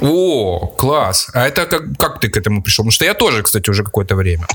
О, 0.00 0.66
класс. 0.78 1.28
А 1.34 1.46
это 1.46 1.66
как, 1.66 1.96
как 1.98 2.20
ты 2.20 2.28
к 2.28 2.36
этому 2.36 2.62
пришел? 2.62 2.84
Потому 2.84 2.92
что 2.92 3.04
я 3.04 3.14
тоже, 3.14 3.42
кстати, 3.42 3.68
уже 3.68 3.84
какое-то 3.84 4.14
время. 4.16 4.46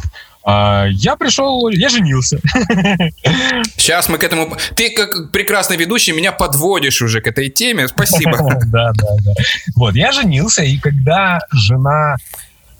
А, 0.43 0.85
я 0.89 1.15
пришел, 1.15 1.69
я 1.69 1.89
женился. 1.89 2.39
Сейчас 3.77 4.09
мы 4.09 4.17
к 4.17 4.23
этому... 4.23 4.57
Ты 4.75 4.91
как 4.91 5.31
прекрасный 5.31 5.77
ведущий 5.77 6.13
меня 6.13 6.31
подводишь 6.31 7.01
уже 7.01 7.21
к 7.21 7.27
этой 7.27 7.49
теме. 7.49 7.87
Спасибо. 7.87 8.37
Да, 8.65 8.91
да, 8.93 9.07
да. 9.23 9.31
Вот, 9.75 9.95
я 9.95 10.11
женился, 10.11 10.63
и 10.63 10.77
когда 10.77 11.39
жена 11.51 12.15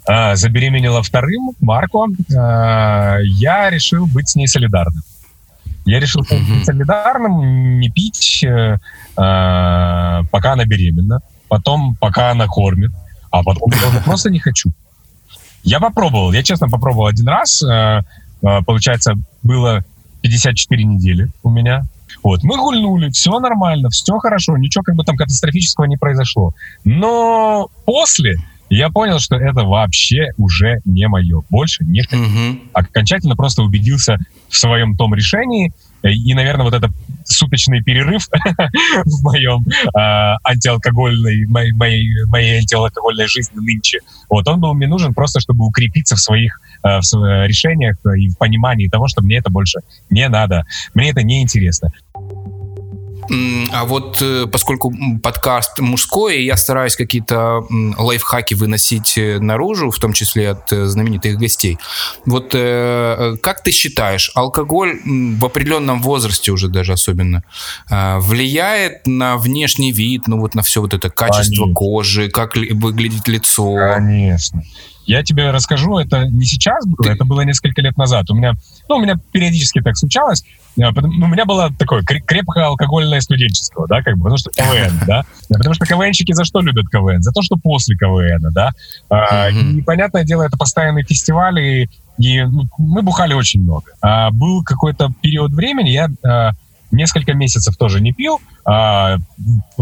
э, 0.08 0.36
забеременела 0.36 1.02
вторым, 1.04 1.52
Марко, 1.60 2.08
э, 2.08 3.20
я 3.24 3.70
решил 3.70 4.08
быть 4.08 4.30
с 4.30 4.36
ней 4.36 4.48
солидарным. 4.48 5.04
Я 5.86 6.00
решил 6.00 6.22
быть 6.22 6.66
солидарным, 6.66 7.80
не 7.80 7.90
пить, 7.90 8.44
э, 8.44 8.78
пока 9.16 10.54
она 10.54 10.66
беременна, 10.66 11.22
потом 11.56 11.96
пока 11.96 12.32
она 12.32 12.48
кормит, 12.48 12.92
а 13.32 13.42
потом 13.42 13.72
просто 14.04 14.30
не 14.30 14.40
хочу. 14.40 14.72
Я 15.64 15.80
попробовал, 15.80 16.34
я 16.34 16.44
честно 16.44 16.68
попробовал 16.68 17.08
один 17.08 17.30
раз, 17.30 17.64
э, 17.64 18.02
э, 18.42 18.62
получается, 18.66 19.14
было 19.42 19.86
54 20.22 20.84
недели 20.84 21.30
у 21.44 21.50
меня. 21.50 21.84
Вот, 22.24 22.44
мы 22.44 22.58
гульнули, 22.58 23.10
все 23.10 23.40
нормально, 23.40 23.90
все 23.90 24.18
хорошо, 24.18 24.58
ничего 24.58 24.84
как 24.84 24.96
бы 24.96 25.06
там 25.06 25.16
катастрофического 25.16 25.86
не 25.86 25.96
произошло. 25.96 26.54
Но 26.84 27.70
после 27.86 28.36
я 28.70 28.90
понял, 28.90 29.20
что 29.20 29.38
это 29.38 29.64
вообще 29.64 30.32
уже 30.38 30.82
не 30.84 31.08
мое. 31.08 31.44
Больше 31.50 31.86
не 31.86 32.02
хочу. 32.02 32.22
Угу. 32.22 32.60
Окончательно 32.74 33.36
просто 33.38 33.64
убедился 33.64 34.18
в 34.50 34.58
своем 34.58 34.98
том 34.98 35.16
решении. 35.16 35.72
И, 36.12 36.34
наверное, 36.34 36.66
вот 36.66 36.74
этот 36.74 36.92
суточный 37.26 37.82
перерыв 37.82 38.28
в 39.06 39.24
моем 39.24 39.66
э, 39.68 40.38
антиалкогольной, 40.44 41.46
моей, 41.48 41.72
моей, 41.72 42.26
моей 42.26 42.60
антиалкогольной 42.60 43.28
жизни 43.28 43.58
нынче, 43.60 44.00
вот 44.30 44.48
он 44.48 44.60
был 44.60 44.74
мне 44.74 44.88
нужен 44.88 45.14
просто, 45.14 45.40
чтобы 45.40 45.66
укрепиться 45.66 46.16
в 46.16 46.20
своих 46.20 46.60
э, 46.84 47.00
в 47.00 47.04
своих 47.04 47.50
решениях 47.50 47.98
и 48.18 48.30
в 48.30 48.38
понимании 48.38 48.88
того, 48.88 49.08
что 49.08 49.22
мне 49.22 49.38
это 49.38 49.50
больше 49.50 49.80
не 50.10 50.28
надо. 50.30 50.64
Мне 50.94 51.12
это 51.12 51.24
не 51.24 51.42
интересно. 51.42 51.92
А 53.72 53.86
вот 53.86 54.22
э, 54.22 54.46
поскольку 54.48 54.94
подкаст 55.22 55.80
мужской, 55.80 56.44
я 56.44 56.58
стараюсь 56.58 56.96
какие-то 56.96 57.64
лайфхаки 57.98 58.54
выносить 58.54 59.18
э, 59.18 59.40
наружу, 59.40 59.92
в 59.92 60.00
том 60.00 60.14
числе 60.14 60.52
от 60.52 60.72
э, 60.72 60.86
знаменитых 60.86 61.38
гостей. 61.38 61.78
Вот 62.26 62.52
как 62.52 63.64
ты 63.64 63.72
считаешь, 63.72 64.32
алкоголь 64.36 65.00
в 65.06 65.46
определенном 65.46 66.02
возрасте 66.02 66.52
уже 66.52 66.70
даже 66.70 66.94
особенно 66.94 67.44
влияет 67.90 69.06
на 69.08 69.38
внешний 69.38 69.92
вид, 69.92 70.28
ну 70.28 70.40
вот 70.40 70.56
на 70.56 70.62
все 70.62 70.82
вот 70.82 70.94
это 70.94 71.10
качество 71.10 71.64
Конечно. 71.64 71.74
кожи, 71.74 72.30
как 72.30 72.56
выглядит 72.56 73.28
лицо? 73.28 73.76
Конечно. 73.76 74.64
Я 75.06 75.24
тебе 75.24 75.52
расскажу, 75.52 75.98
это 75.98 76.28
не 76.28 76.46
сейчас 76.46 76.86
было, 76.86 77.12
это 77.12 77.26
было 77.26 77.42
несколько 77.42 77.82
лет 77.82 77.98
назад. 77.98 78.30
У 78.30 78.36
меня, 78.36 78.54
ну, 78.90 78.96
у 78.96 79.00
меня 79.00 79.16
периодически 79.32 79.82
так 79.82 79.98
случалось. 79.98 80.44
Э, 80.78 80.90
ну, 80.94 81.26
у 81.26 81.30
меня 81.30 81.46
было 81.46 81.72
такое 81.78 82.04
крепкое 82.04 82.66
алкогольное 82.66 83.22
студенчество, 83.22 83.88
да, 83.88 84.02
как 84.02 84.16
бы, 84.16 84.24
потому 84.24 84.38
что 84.38 84.52
КВН, 84.52 85.00
да. 85.08 85.24
Потому 85.50 85.76
что 85.76 85.86
КВНщики 85.86 86.34
за 86.34 86.44
что 86.44 86.62
любят 86.62 86.90
КВН? 86.90 87.22
За 87.22 87.32
то, 87.32 87.42
что 87.42 87.56
после 87.58 87.96
КВН, 87.96 88.52
да. 88.52 88.72
Mm-hmm. 89.10 89.74
И, 89.74 89.82
понятное 89.84 90.24
дело, 90.24 90.44
это 90.44 90.58
постоянный 90.58 91.04
фестиваль, 91.04 91.60
и, 91.60 91.90
ну, 92.18 92.68
мы 92.78 93.02
бухали 93.02 93.34
очень 93.34 93.62
много. 93.62 93.92
А, 94.02 94.32
был 94.32 94.64
какой-то 94.64 95.12
период 95.22 95.52
времени, 95.52 95.90
я 95.90 96.10
а, 96.24 96.52
несколько 96.92 97.34
месяцев 97.34 97.76
тоже 97.78 98.02
не 98.02 98.14
пил, 98.14 98.40
а, 98.64 99.18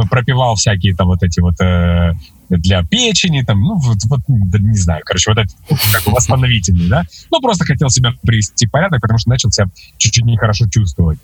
пропивал 0.09 0.55
всякие 0.55 0.95
там 0.95 1.07
вот 1.07 1.23
эти 1.23 1.39
вот 1.39 1.59
э, 1.61 2.13
для 2.49 2.83
печени, 2.83 3.41
там, 3.41 3.61
ну, 3.61 3.77
вот, 3.77 3.97
вот 4.05 4.19
не 4.27 4.77
знаю, 4.77 5.01
короче, 5.05 5.31
вот 5.31 5.39
этот 5.39 5.55
как 5.91 6.05
восстановительный, 6.07 6.89
да. 6.89 7.03
Ну, 7.31 7.41
просто 7.41 7.65
хотел 7.65 7.89
себя 7.89 8.11
привести 8.21 8.67
в 8.67 8.71
порядок, 8.71 9.01
потому 9.01 9.19
что 9.19 9.29
начал 9.29 9.51
себя 9.51 9.67
чуть-чуть 9.97 10.25
нехорошо 10.25 10.67
чувствовать. 10.69 11.19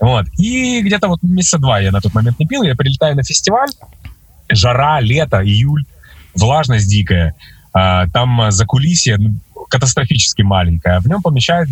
Вот. 0.00 0.26
И 0.38 0.82
где-то 0.82 1.08
вот 1.08 1.22
месяца 1.22 1.58
два 1.58 1.80
я 1.80 1.92
на 1.92 2.00
тот 2.00 2.14
момент 2.14 2.38
не 2.38 2.46
пил, 2.46 2.62
я 2.62 2.74
прилетаю 2.74 3.16
на 3.16 3.22
фестиваль, 3.22 3.70
жара, 4.48 5.00
лето, 5.00 5.42
июль, 5.44 5.84
влажность 6.34 6.88
дикая, 6.88 7.34
а, 7.72 8.08
там 8.08 8.50
за 8.50 8.66
кулисье 8.66 9.16
ну, 9.18 9.34
катастрофически 9.68 10.42
маленькое. 10.42 11.00
В 11.00 11.06
нем 11.06 11.22
помещает, 11.22 11.68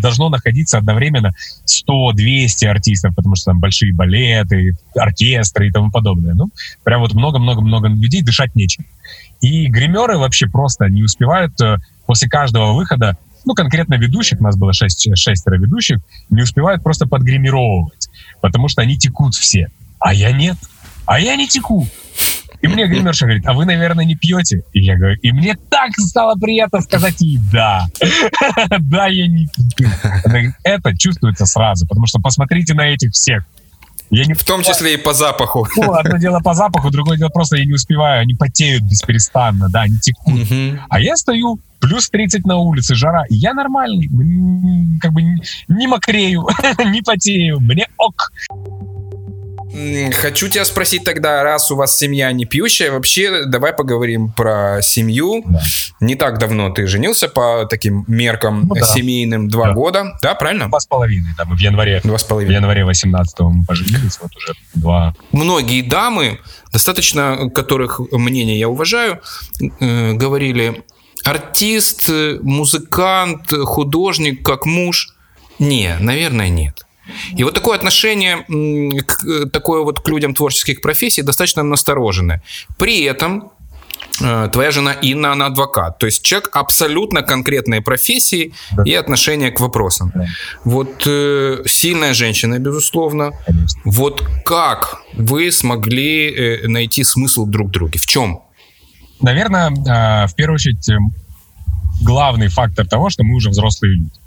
должно 0.00 0.28
находиться 0.28 0.78
одновременно 0.78 1.34
100-200 1.66 2.66
артистов, 2.66 3.14
потому 3.14 3.36
что 3.36 3.52
там 3.52 3.60
большие 3.60 3.94
балеты, 3.94 4.76
оркестры 4.96 5.68
и 5.68 5.70
тому 5.70 5.90
подобное. 5.90 6.34
Ну, 6.34 6.50
прям 6.82 7.00
вот 7.00 7.14
много-много-много 7.14 7.88
людей, 7.88 8.22
дышать 8.22 8.54
нечем. 8.54 8.84
И 9.40 9.66
гримеры 9.66 10.18
вообще 10.18 10.46
просто 10.46 10.86
не 10.88 11.02
успевают 11.02 11.60
э, 11.60 11.76
после 12.06 12.28
каждого 12.28 12.72
выхода 12.72 13.16
ну, 13.44 13.54
конкретно 13.54 13.96
ведущих, 13.96 14.40
у 14.40 14.42
нас 14.42 14.56
было 14.56 14.72
шесть, 14.72 15.06
шестеро 15.16 15.56
ведущих, 15.56 15.98
не 16.30 16.42
успевают 16.42 16.82
просто 16.82 17.06
подгримировывать, 17.06 18.08
потому 18.40 18.68
что 18.68 18.80
они 18.80 18.96
текут 18.96 19.34
все. 19.34 19.68
А 19.98 20.14
я 20.14 20.32
нет. 20.32 20.56
А 21.06 21.20
я 21.20 21.36
не 21.36 21.46
теку. 21.46 21.86
И 22.64 22.66
мне 22.66 22.86
гримерша 22.86 23.26
говорит, 23.26 23.46
а 23.46 23.52
вы, 23.52 23.66
наверное, 23.66 24.06
не 24.06 24.14
пьете? 24.14 24.62
И 24.72 24.80
я 24.80 24.96
говорю, 24.96 25.18
и 25.20 25.32
мне 25.32 25.54
так 25.68 25.90
стало 25.98 26.34
приятно 26.34 26.80
сказать 26.80 27.20
ей 27.20 27.38
да. 27.52 27.84
Да, 28.80 29.06
я 29.08 29.28
не 29.28 29.48
пью. 29.76 29.90
Это 30.62 30.96
чувствуется 30.96 31.44
сразу, 31.44 31.86
потому 31.86 32.06
что 32.06 32.20
посмотрите 32.20 32.72
на 32.72 32.88
этих 32.88 33.12
всех. 33.12 33.44
Я 34.08 34.24
не 34.24 34.32
в 34.32 34.42
том 34.44 34.62
числе 34.62 34.94
и 34.94 34.96
по 34.96 35.12
запаху. 35.12 35.68
Ну, 35.76 35.92
одно 35.92 36.16
дело 36.16 36.40
по 36.40 36.54
запаху, 36.54 36.90
другое 36.90 37.18
дело 37.18 37.28
просто 37.28 37.58
я 37.58 37.66
не 37.66 37.74
успеваю. 37.74 38.22
Они 38.22 38.32
потеют 38.32 38.82
бесперестанно, 38.84 39.68
да, 39.68 39.82
они 39.82 39.98
текут. 39.98 40.32
Угу. 40.32 40.78
А 40.88 41.00
я 41.00 41.16
стою, 41.16 41.58
плюс 41.80 42.08
30 42.08 42.46
на 42.46 42.56
улице, 42.56 42.94
жара, 42.94 43.24
и 43.28 43.34
я 43.34 43.52
нормальный, 43.52 44.08
как 45.02 45.12
бы 45.12 45.20
не 45.68 45.86
мокрею, 45.86 46.46
не 46.86 47.02
потею, 47.02 47.60
мне 47.60 47.88
ок. 47.98 48.32
Хочу 50.12 50.48
тебя 50.48 50.64
спросить 50.64 51.04
тогда, 51.04 51.42
раз 51.42 51.70
у 51.70 51.76
вас 51.76 51.96
семья 51.96 52.30
не 52.32 52.44
пьющая, 52.44 52.92
вообще 52.92 53.44
давай 53.46 53.72
поговорим 53.72 54.30
про 54.30 54.80
семью. 54.82 55.42
Да. 55.46 55.60
Не 56.00 56.14
так 56.14 56.38
давно 56.38 56.70
ты 56.70 56.86
женился 56.86 57.28
по 57.28 57.66
таким 57.68 58.04
меркам 58.06 58.68
ну, 58.68 58.74
да. 58.74 58.82
семейным, 58.82 59.48
два 59.48 59.68
да. 59.68 59.72
года, 59.72 60.18
да, 60.22 60.34
правильно? 60.34 60.68
Два 60.68 60.78
с 60.80 60.86
половиной, 60.86 61.30
да, 61.36 61.44
мы 61.44 61.56
в 61.56 61.60
январе. 61.60 62.00
Два 62.04 62.18
с 62.18 62.24
половиной. 62.24 62.52
В 62.52 62.54
январе 62.54 62.84
18 62.84 63.40
мы 63.40 63.64
поженились, 63.64 64.18
вот 64.20 64.36
уже 64.36 64.54
два. 64.74 65.14
Многие 65.32 65.82
дамы, 65.82 66.38
достаточно 66.72 67.50
которых 67.52 68.00
мнение 68.12 68.58
я 68.58 68.68
уважаю, 68.68 69.20
э, 69.80 70.12
говорили, 70.12 70.84
артист, 71.24 72.08
музыкант, 72.42 73.52
художник, 73.64 74.44
как 74.44 74.66
муж. 74.66 75.14
Не, 75.58 75.96
наверное, 76.00 76.48
нет. 76.48 76.83
И 77.36 77.44
вот 77.44 77.54
такое 77.54 77.76
отношение 77.76 78.44
к, 79.02 79.50
такое 79.50 79.82
вот 79.82 80.00
к 80.00 80.08
людям 80.08 80.34
творческих 80.34 80.80
профессий 80.80 81.22
достаточно 81.22 81.62
настороженное. 81.62 82.42
При 82.78 83.02
этом 83.02 83.52
э, 84.20 84.48
твоя 84.52 84.70
жена 84.70 84.92
Инна, 84.92 85.32
она 85.32 85.46
адвокат. 85.46 85.98
То 85.98 86.06
есть 86.06 86.22
человек 86.22 86.50
абсолютно 86.52 87.22
конкретной 87.22 87.80
профессии 87.80 88.52
да. 88.72 88.82
и 88.84 88.94
отношения 88.94 89.50
к 89.50 89.60
вопросам. 89.60 90.12
Да. 90.14 90.26
Вот 90.64 91.06
э, 91.06 91.62
сильная 91.66 92.14
женщина, 92.14 92.58
безусловно. 92.58 93.32
Конечно. 93.46 93.80
Вот 93.84 94.24
как 94.44 95.02
вы 95.14 95.52
смогли 95.52 96.30
э, 96.30 96.68
найти 96.68 97.04
смысл 97.04 97.46
друг 97.46 97.68
в 97.68 97.72
друге? 97.72 97.98
В 97.98 98.06
чем? 98.06 98.40
Наверное, 99.20 99.70
э, 99.70 100.26
в 100.26 100.34
первую 100.34 100.56
очередь, 100.56 100.88
э, 100.88 100.96
главный 102.02 102.48
фактор 102.48 102.86
того, 102.86 103.10
что 103.10 103.24
мы 103.24 103.34
уже 103.34 103.50
взрослые 103.50 103.94
люди. 103.94 104.23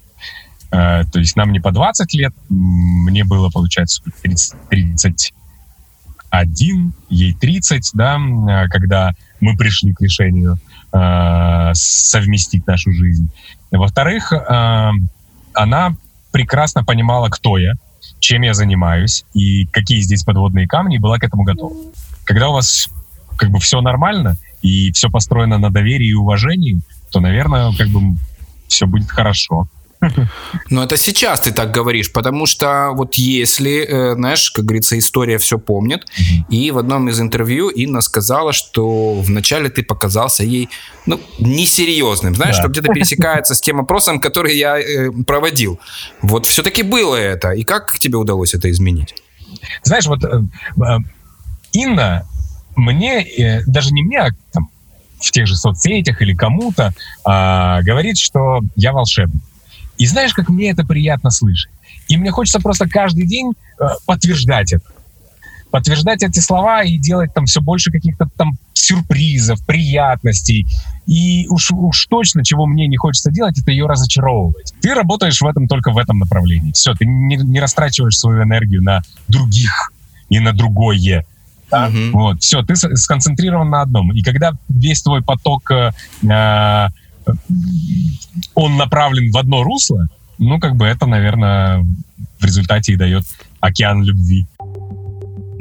Э, 0.71 1.03
то 1.11 1.19
есть 1.19 1.35
нам 1.35 1.51
не 1.51 1.59
по 1.59 1.71
20 1.71 2.13
лет, 2.13 2.33
мне 2.49 3.23
было, 3.23 3.49
получается, 3.49 4.03
30, 4.21 4.55
31, 4.69 6.93
ей 7.09 7.33
30, 7.33 7.91
да, 7.93 8.17
э, 8.17 8.67
когда 8.69 9.13
мы 9.39 9.55
пришли 9.55 9.93
к 9.93 10.01
решению 10.01 10.57
э, 10.93 11.71
совместить 11.73 12.67
нашу 12.67 12.91
жизнь. 12.91 13.29
Во-вторых, 13.71 14.33
э, 14.33 14.91
она 15.53 15.95
прекрасно 16.31 16.83
понимала, 16.83 17.29
кто 17.29 17.57
я, 17.57 17.73
чем 18.19 18.41
я 18.41 18.53
занимаюсь 18.53 19.25
и 19.33 19.65
какие 19.67 19.99
здесь 20.01 20.23
подводные 20.23 20.67
камни, 20.67 20.95
и 20.95 20.99
была 20.99 21.17
к 21.17 21.23
этому 21.23 21.43
готова. 21.43 21.75
Когда 22.25 22.49
у 22.49 22.53
вас 22.53 22.89
как 23.37 23.51
бы 23.51 23.59
все 23.59 23.81
нормально 23.81 24.35
и 24.61 24.91
все 24.91 25.09
построено 25.09 25.57
на 25.57 25.69
доверии 25.69 26.07
и 26.07 26.13
уважении, 26.13 26.81
то, 27.11 27.19
наверное, 27.19 27.71
как 27.77 27.87
бы 27.89 28.17
все 28.67 28.85
будет 28.85 29.09
хорошо. 29.09 29.67
Но 30.69 30.83
это 30.83 30.97
сейчас 30.97 31.41
ты 31.41 31.51
так 31.51 31.71
говоришь, 31.71 32.11
потому 32.11 32.45
что 32.45 32.91
вот 32.93 33.15
если, 33.15 33.85
э, 33.85 34.13
знаешь, 34.13 34.51
как 34.51 34.65
говорится, 34.65 34.97
история 34.97 35.37
все 35.37 35.57
помнит, 35.57 36.05
и 36.49 36.71
в 36.71 36.77
одном 36.77 37.09
из 37.09 37.19
интервью 37.19 37.69
Инна 37.69 38.01
сказала, 38.01 38.53
что 38.53 39.13
вначале 39.21 39.69
ты 39.69 39.83
показался 39.83 40.43
ей, 40.43 40.69
ну, 41.05 41.19
несерьезным, 41.39 42.35
знаешь, 42.35 42.55
да. 42.55 42.63
что 42.63 42.71
где-то 42.71 42.93
пересекается 42.93 43.55
с 43.55 43.61
тем 43.61 43.79
опросом, 43.79 44.19
который 44.19 44.57
я 44.57 44.79
э, 44.79 45.11
проводил. 45.25 45.79
Вот 46.21 46.45
все-таки 46.45 46.83
было 46.83 47.15
это, 47.15 47.51
и 47.51 47.63
как 47.63 47.97
тебе 47.99 48.17
удалось 48.17 48.53
это 48.53 48.69
изменить? 48.69 49.15
Знаешь, 49.83 50.05
вот 50.05 50.23
э, 50.23 50.41
Инна 51.73 52.25
мне, 52.75 53.23
э, 53.23 53.63
даже 53.65 53.91
не 53.91 54.03
мне, 54.03 54.19
а 54.19 54.29
там, 54.51 54.69
в 55.19 55.31
тех 55.31 55.47
же 55.47 55.55
соцсетях 55.55 56.21
или 56.21 56.33
кому-то 56.33 56.93
э, 57.25 57.81
говорит, 57.83 58.17
что 58.17 58.61
я 58.75 58.93
волшебник. 58.93 59.41
И 59.97 60.05
знаешь, 60.05 60.33
как 60.33 60.49
мне 60.49 60.71
это 60.71 60.85
приятно 60.85 61.29
слышать. 61.31 61.71
И 62.07 62.17
мне 62.17 62.31
хочется 62.31 62.59
просто 62.59 62.87
каждый 62.87 63.25
день 63.25 63.53
э, 63.79 63.85
подтверждать 64.05 64.73
это. 64.73 64.85
Подтверждать 65.71 66.23
эти 66.23 66.39
слова 66.39 66.83
и 66.83 66.97
делать 66.97 67.33
там 67.33 67.45
все 67.45 67.59
больше 67.59 67.91
каких-то 67.91 68.29
там 68.37 68.53
сюрпризов, 68.73 69.65
приятностей. 69.65 70.65
И 71.05 71.47
уж, 71.49 71.71
уж 71.71 72.05
точно, 72.07 72.43
чего 72.43 72.65
мне 72.65 72.87
не 72.87 72.95
хочется 72.95 73.31
делать, 73.31 73.59
это 73.59 73.71
ее 73.71 73.85
разочаровывать. 73.85 74.73
Ты 74.81 74.93
работаешь 74.93 75.41
в 75.41 75.45
этом 75.45 75.67
только 75.67 75.91
в 75.91 75.97
этом 75.97 76.19
направлении. 76.19 76.71
Все, 76.71 76.93
ты 76.93 77.05
не, 77.05 77.35
не 77.35 77.59
растрачиваешь 77.59 78.17
свою 78.17 78.43
энергию 78.43 78.81
на 78.81 79.01
других 79.27 79.91
и 80.29 80.39
на 80.39 80.53
другое. 80.53 81.25
Да? 81.69 81.87
Угу. 81.87 82.17
Вот, 82.17 82.41
все, 82.41 82.61
ты 82.61 82.75
сконцентрирован 82.75 83.69
на 83.69 83.81
одном. 83.81 84.13
И 84.13 84.21
когда 84.21 84.53
весь 84.69 85.01
твой 85.01 85.21
поток, 85.21 85.69
э, 85.71 85.91
э, 86.23 86.87
он 88.55 88.77
направлен 88.77 89.31
в 89.31 89.37
одно 89.37 89.63
русло, 89.63 90.07
ну, 90.37 90.59
как 90.59 90.75
бы 90.75 90.85
это, 90.85 91.05
наверное, 91.05 91.85
в 92.39 92.45
результате 92.45 92.93
и 92.93 92.95
дает 92.95 93.25
океан 93.59 94.03
любви. 94.03 94.45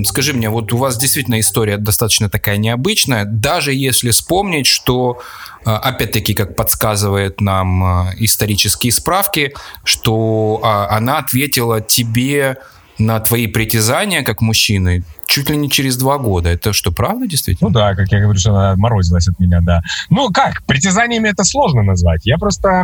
Скажи 0.05 0.35
мне, 0.35 0.51
вот 0.51 0.73
у 0.73 0.77
вас 0.77 0.99
действительно 0.99 1.41
история 1.41 1.79
достаточно 1.79 2.29
такая 2.29 2.59
необычная, 2.59 3.25
даже 3.25 3.73
если 3.73 4.11
вспомнить, 4.11 4.67
что, 4.67 5.21
э, 5.65 5.71
опять-таки, 5.71 6.35
как 6.35 6.55
подсказывает 6.55 7.41
нам 7.41 7.83
э, 7.83 8.15
исторические 8.19 8.93
справки, 8.93 9.55
что 9.85 10.61
а, 10.63 10.95
она 10.95 11.19
ответила 11.19 11.81
тебе 11.81 12.59
на 12.99 13.21
твои 13.21 13.47
притязания 13.47 14.23
как 14.23 14.41
мужчины 14.41 15.03
чуть 15.27 15.51
ли 15.51 15.57
не 15.57 15.71
через 15.71 15.97
два 15.97 16.19
года. 16.19 16.49
Это 16.49 16.73
что, 16.73 16.93
правда 16.93 17.27
действительно? 17.27 17.69
Ну 17.69 17.75
да, 17.75 17.95
как 17.95 18.11
я 18.13 18.21
говорю, 18.21 18.39
что 18.39 18.51
она 18.51 18.77
морозилась 18.77 19.29
от 19.29 19.39
меня, 19.39 19.61
да. 19.61 19.83
Ну 20.11 20.31
как, 20.31 20.65
притязаниями 20.65 21.29
это 21.29 21.45
сложно 21.45 21.83
назвать. 21.83 22.25
Я 22.25 22.39
просто... 22.39 22.83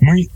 Мы 0.00 0.28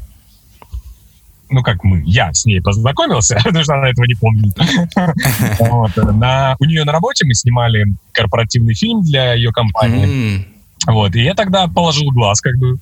ну 1.50 1.62
как 1.62 1.82
мы, 1.82 2.02
я 2.06 2.32
с 2.32 2.46
ней 2.46 2.60
познакомился, 2.60 3.38
потому 3.44 3.64
что 3.64 3.74
она 3.74 3.90
этого 3.90 4.06
не 4.06 4.14
помнит. 4.14 4.56
вот, 5.58 5.96
на, 5.96 6.56
у 6.58 6.64
нее 6.64 6.84
на 6.84 6.92
работе 6.92 7.26
мы 7.26 7.34
снимали 7.34 7.86
корпоративный 8.12 8.74
фильм 8.74 9.02
для 9.02 9.34
ее 9.34 9.50
компании. 9.50 10.46
Вот, 10.86 11.14
и 11.14 11.22
я 11.22 11.34
тогда 11.34 11.68
положил 11.68 12.10
глаз, 12.10 12.40
как 12.40 12.56
бы. 12.56 12.78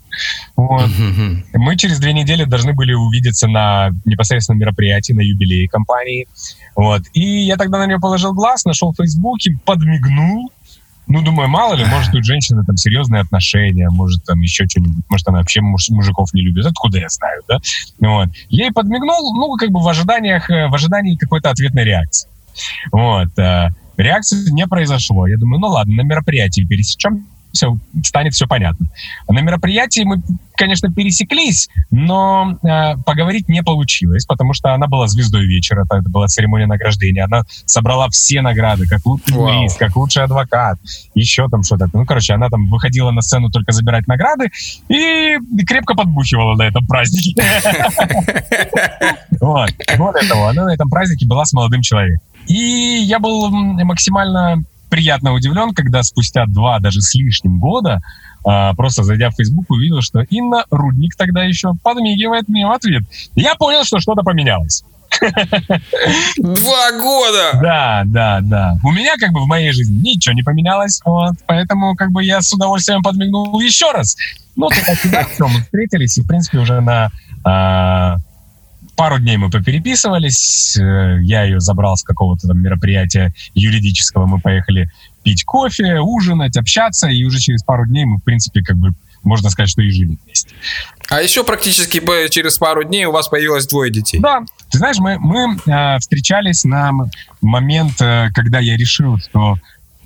Вот. 0.56 0.88
Мы 1.54 1.76
через 1.76 1.98
две 1.98 2.12
недели 2.12 2.44
должны 2.44 2.72
были 2.72 2.92
увидеться 2.92 3.48
на 3.48 3.90
непосредственном 4.04 4.60
мероприятии, 4.60 5.12
на 5.12 5.20
юбилее 5.20 5.68
компании. 5.68 6.28
Вот. 6.76 7.02
И 7.12 7.20
я 7.20 7.56
тогда 7.56 7.78
на 7.78 7.86
нее 7.86 7.98
положил 7.98 8.32
глаз, 8.34 8.64
нашел 8.64 8.92
в 8.92 8.96
Фейсбуке, 8.96 9.58
подмигнул. 9.64 10.52
Ну, 11.08 11.22
думаю, 11.22 11.48
мало 11.48 11.74
ли, 11.74 11.84
может, 11.86 12.14
у 12.14 12.22
женщины 12.22 12.62
там 12.64 12.76
серьезные 12.76 13.22
отношения, 13.22 13.88
может, 13.90 14.22
там 14.24 14.40
еще 14.42 14.66
что-нибудь, 14.68 15.04
может, 15.08 15.26
она 15.26 15.38
вообще 15.38 15.62
муж, 15.62 15.88
мужиков 15.88 16.32
не 16.34 16.42
любит. 16.42 16.66
Откуда 16.66 16.98
я 16.98 17.08
знаю, 17.08 17.42
да? 17.48 17.58
Вот. 17.98 18.28
Ей 18.50 18.70
подмигнул, 18.70 19.34
ну, 19.34 19.56
как 19.56 19.70
бы 19.70 19.80
в 19.80 19.88
ожиданиях, 19.88 20.50
э, 20.50 20.68
в 20.68 20.74
ожидании 20.74 21.16
какой-то 21.16 21.50
ответной 21.50 21.84
реакции. 21.84 22.28
Вот. 22.92 23.36
Э, 23.38 23.70
реакции 23.96 24.50
не 24.52 24.66
произошло. 24.66 25.26
Я 25.26 25.38
думаю, 25.38 25.60
ну 25.60 25.68
ладно, 25.68 25.94
на 25.94 26.02
мероприятии 26.02 26.60
пересечем 26.60 27.26
все, 27.52 27.76
станет 28.04 28.34
все 28.34 28.46
понятно. 28.46 28.86
На 29.28 29.40
мероприятии 29.40 30.02
мы, 30.02 30.22
конечно, 30.56 30.92
пересеклись, 30.92 31.68
но 31.90 32.58
э, 32.62 32.96
поговорить 33.04 33.48
не 33.48 33.62
получилось, 33.62 34.26
потому 34.26 34.54
что 34.54 34.74
она 34.74 34.86
была 34.86 35.08
звездой 35.08 35.46
вечера, 35.46 35.84
это 35.84 36.08
была 36.08 36.26
церемония 36.26 36.66
награждения. 36.66 37.24
Она 37.24 37.42
собрала 37.64 38.08
все 38.10 38.42
награды, 38.42 38.86
как 38.86 39.04
лучший 39.06 39.34
юрист, 39.34 39.78
как 39.78 39.96
лучший 39.96 40.24
адвокат, 40.24 40.78
еще 41.14 41.48
там 41.48 41.62
что-то. 41.62 41.88
Ну, 41.92 42.04
короче, 42.04 42.34
она 42.34 42.48
там 42.48 42.68
выходила 42.68 43.10
на 43.10 43.22
сцену 43.22 43.50
только 43.50 43.72
забирать 43.72 44.06
награды 44.06 44.50
и 44.88 45.36
крепко 45.66 45.94
подбухивала 45.94 46.56
на 46.56 46.62
этом 46.62 46.86
празднике. 46.86 47.34
Вот. 49.40 49.70
Более 49.96 50.28
того, 50.28 50.48
она 50.48 50.64
на 50.64 50.74
этом 50.74 50.90
празднике 50.90 51.24
была 51.26 51.44
с 51.44 51.52
молодым 51.52 51.80
человеком. 51.80 52.20
И 52.48 52.54
я 52.54 53.18
был 53.20 53.50
максимально 53.50 54.64
приятно 54.98 55.32
удивлен, 55.32 55.74
когда 55.74 56.02
спустя 56.02 56.44
два, 56.46 56.80
даже 56.80 57.00
с 57.00 57.14
лишним 57.14 57.60
года, 57.60 58.00
а, 58.44 58.74
просто 58.74 59.04
зайдя 59.04 59.30
в 59.30 59.36
Facebook, 59.36 59.70
увидел, 59.70 60.02
что 60.02 60.22
Инна 60.22 60.64
Рудник 60.70 61.14
тогда 61.14 61.44
еще 61.44 61.74
подмигивает 61.84 62.48
мне 62.48 62.66
в 62.66 62.72
ответ. 62.72 63.04
Я 63.36 63.54
понял, 63.54 63.84
что 63.84 64.00
что-то 64.00 64.22
поменялось. 64.22 64.82
Два 66.36 66.90
года! 67.00 67.60
Да, 67.62 68.02
да, 68.06 68.40
да. 68.42 68.76
У 68.82 68.90
меня 68.90 69.14
как 69.18 69.30
бы 69.30 69.44
в 69.44 69.46
моей 69.46 69.70
жизни 69.70 70.14
ничего 70.14 70.34
не 70.34 70.42
поменялось, 70.42 71.00
вот, 71.04 71.34
поэтому 71.46 71.94
как 71.94 72.10
бы 72.10 72.24
я 72.24 72.42
с 72.42 72.52
удовольствием 72.52 73.00
подмигнул 73.00 73.60
еще 73.60 73.92
раз. 73.92 74.16
Ну, 74.56 74.68
тогда 74.68 75.24
все, 75.32 75.46
мы 75.46 75.60
встретились, 75.60 76.18
и, 76.18 76.22
в 76.22 76.26
принципе, 76.26 76.58
уже 76.58 76.80
на 76.80 77.12
а, 77.44 78.16
пару 78.98 79.20
дней 79.20 79.36
мы 79.36 79.48
попереписывались, 79.48 80.76
э, 80.76 81.18
я 81.22 81.44
ее 81.44 81.60
забрал 81.60 81.96
с 81.96 82.02
какого-то 82.02 82.48
там 82.48 82.60
мероприятия 82.60 83.32
юридического, 83.54 84.26
мы 84.26 84.40
поехали 84.40 84.90
пить 85.22 85.44
кофе, 85.44 86.00
ужинать, 86.00 86.56
общаться, 86.56 87.06
и 87.06 87.22
уже 87.22 87.38
через 87.38 87.62
пару 87.62 87.86
дней 87.86 88.04
мы, 88.04 88.16
в 88.16 88.24
принципе, 88.24 88.60
как 88.60 88.76
бы 88.76 88.90
можно 89.22 89.50
сказать, 89.50 89.70
что 89.70 89.82
и 89.82 89.90
жили 89.90 90.18
вместе. 90.24 90.50
А 91.08 91.22
еще 91.22 91.44
практически 91.44 92.02
через 92.28 92.58
пару 92.58 92.82
дней 92.82 93.04
у 93.04 93.12
вас 93.12 93.28
появилось 93.28 93.68
двое 93.68 93.92
детей. 93.92 94.18
Да. 94.18 94.40
Ты 94.68 94.78
знаешь, 94.78 94.98
мы, 94.98 95.18
мы 95.20 95.56
э, 95.64 95.98
встречались 96.00 96.64
на 96.64 96.90
момент, 97.40 98.00
э, 98.00 98.30
когда 98.34 98.58
я 98.58 98.76
решил, 98.76 99.18
что 99.18 99.58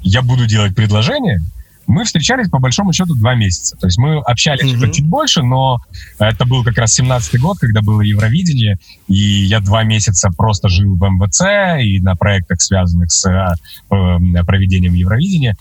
я 0.03 0.21
буду 0.21 0.47
делать 0.47 0.75
предложение, 0.75 1.41
мы 1.87 2.05
встречались 2.05 2.49
по 2.49 2.59
большому 2.59 2.93
счету 2.93 3.15
два 3.15 3.35
месяца. 3.35 3.77
То 3.77 3.87
есть 3.87 3.99
мы 3.99 4.19
общались 4.19 4.73
mm-hmm. 4.73 4.77
уже 4.77 4.93
чуть 4.93 5.07
больше, 5.07 5.43
но 5.43 5.79
это 6.19 6.45
был 6.45 6.65
как 6.65 6.79
раз 6.79 6.99
17-й 6.99 7.39
год, 7.39 7.59
когда 7.59 7.83
было 7.83 8.01
Евровидение, 8.01 8.79
и 9.09 9.15
я 9.15 9.61
два 9.61 9.83
месяца 9.83 10.31
просто 10.37 10.69
жил 10.69 10.95
в 10.95 11.03
МВЦ 11.03 11.83
и 11.83 12.01
на 12.01 12.15
проектах, 12.17 12.61
связанных 12.61 13.11
с 13.11 13.29
э, 13.29 13.55
э, 13.91 14.45
проведением 14.45 14.95
Евровидения. 14.95 15.57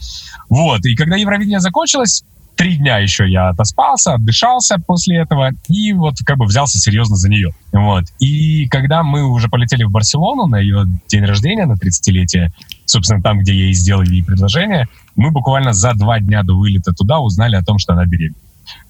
Вот, 0.50 0.86
и 0.86 0.96
когда 0.96 1.16
Евровидение 1.16 1.60
закончилось, 1.60 2.24
три 2.56 2.76
дня 2.76 3.00
еще 3.00 3.28
я 3.28 3.50
отоспался, 3.50 4.14
отдышался 4.14 4.78
после 4.78 5.18
этого 5.18 5.52
и 5.68 5.94
вот 5.94 6.16
как 6.26 6.38
бы 6.38 6.46
взялся 6.46 6.78
серьезно 6.78 7.16
за 7.16 7.28
нее. 7.28 7.54
Вот. 7.72 8.06
И 8.20 8.68
когда 8.68 9.02
мы 9.02 9.24
уже 9.24 9.50
полетели 9.50 9.84
в 9.84 9.90
Барселону 9.90 10.46
на 10.46 10.60
ее 10.60 10.86
день 11.08 11.26
рождения, 11.26 11.66
на 11.66 11.74
30-летие, 11.74 12.50
собственно, 12.92 13.22
там, 13.22 13.40
где 13.40 13.54
ей 13.54 13.74
сделали 13.74 14.16
ей 14.16 14.24
предложение, 14.24 14.88
мы 15.16 15.32
буквально 15.32 15.74
за 15.74 15.94
два 15.94 16.20
дня 16.20 16.44
до 16.44 16.54
вылета 16.54 16.94
туда 16.94 17.20
узнали 17.20 17.56
о 17.56 17.64
том, 17.64 17.80
что 17.80 17.94
она 17.94 18.06
беременна. 18.06 18.36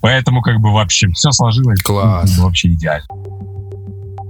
Поэтому 0.01 0.41
как 0.41 0.59
бы 0.59 0.71
вообще 0.73 1.07
все 1.09 1.31
сложилось 1.31 1.81
Класс. 1.81 2.37
вообще 2.37 2.69
идеально. 2.69 3.07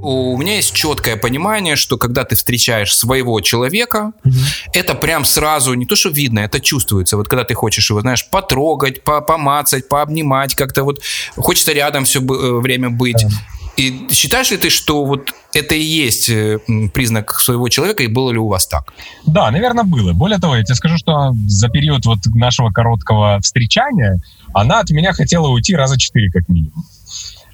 У 0.03 0.36
меня 0.36 0.55
есть 0.55 0.73
четкое 0.73 1.15
понимание, 1.15 1.75
что 1.75 1.97
когда 1.97 2.23
ты 2.23 2.36
встречаешь 2.36 2.95
своего 2.95 3.39
человека, 3.39 4.13
mm-hmm. 4.25 4.69
это 4.73 4.95
прям 4.95 5.25
сразу 5.25 5.75
не 5.75 5.86
то, 5.86 5.95
что 5.95 6.10
видно, 6.10 6.39
это 6.39 6.60
чувствуется. 6.60 7.17
Вот 7.17 7.27
когда 7.27 7.43
ты 7.43 7.53
хочешь 7.53 7.88
его, 7.88 8.01
знаешь, 8.01 8.27
потрогать, 8.27 9.03
по 9.03 9.21
помацать, 9.21 9.88
пообнимать, 9.88 10.55
как-то 10.55 10.84
вот 10.84 11.01
хочется 11.36 11.71
рядом 11.71 12.05
все 12.05 12.19
э, 12.19 12.60
время 12.60 12.89
быть. 12.89 13.23
Yeah. 13.23 13.31
И 13.77 14.07
считаешь 14.12 14.51
ли 14.51 14.57
ты, 14.57 14.69
что 14.69 15.05
вот 15.05 15.34
это 15.53 15.75
и 15.75 15.81
есть 15.81 16.29
э, 16.29 16.60
признак 16.93 17.39
своего 17.39 17.69
человека, 17.69 18.03
и 18.03 18.07
было 18.07 18.31
ли 18.31 18.38
у 18.38 18.47
вас 18.47 18.67
так? 18.67 18.93
Да, 19.25 19.49
наверное, 19.51 19.84
было. 19.84 20.13
Более 20.13 20.39
того, 20.39 20.55
я 20.55 20.63
тебе 20.63 20.75
скажу, 20.75 20.97
что 20.97 21.34
за 21.47 21.69
период 21.69 22.05
вот 22.05 22.19
нашего 22.34 22.69
короткого 22.69 23.39
встречания 23.41 24.19
она 24.53 24.79
от 24.79 24.89
меня 24.91 25.13
хотела 25.13 25.47
уйти 25.47 25.75
раза 25.75 25.97
четыре 25.97 26.29
как 26.31 26.47
минимум. 26.49 26.86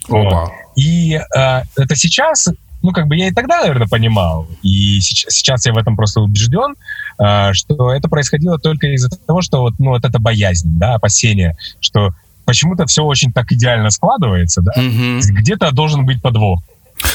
Вот. 0.07 0.49
И 0.75 1.13
э, 1.13 1.61
это 1.75 1.95
сейчас, 1.95 2.49
ну, 2.81 2.91
как 2.91 3.07
бы 3.07 3.15
я 3.15 3.27
и 3.27 3.31
тогда, 3.31 3.61
наверное, 3.61 3.87
понимал, 3.87 4.47
и 4.61 4.99
сейчас, 5.01 5.33
сейчас 5.33 5.65
я 5.65 5.73
в 5.73 5.77
этом 5.77 5.95
просто 5.95 6.21
убежден, 6.21 6.75
э, 7.19 7.53
что 7.53 7.93
это 7.93 8.07
происходило 8.07 8.57
только 8.57 8.87
из-за 8.87 9.09
того, 9.09 9.41
что 9.41 9.61
вот, 9.61 9.73
ну, 9.79 9.91
вот 9.91 10.05
эта 10.05 10.19
боязнь, 10.19 10.77
да, 10.77 10.95
опасение, 10.95 11.57
что 11.79 12.13
почему-то 12.47 12.85
все 12.85 13.03
очень 13.03 13.33
так 13.33 13.51
идеально 13.51 13.91
складывается, 13.91 14.61
да, 14.61 14.71
угу. 14.75 15.19
где-то 15.21 15.71
должен 15.71 16.05
быть 16.05 16.21
подвох. 16.21 16.61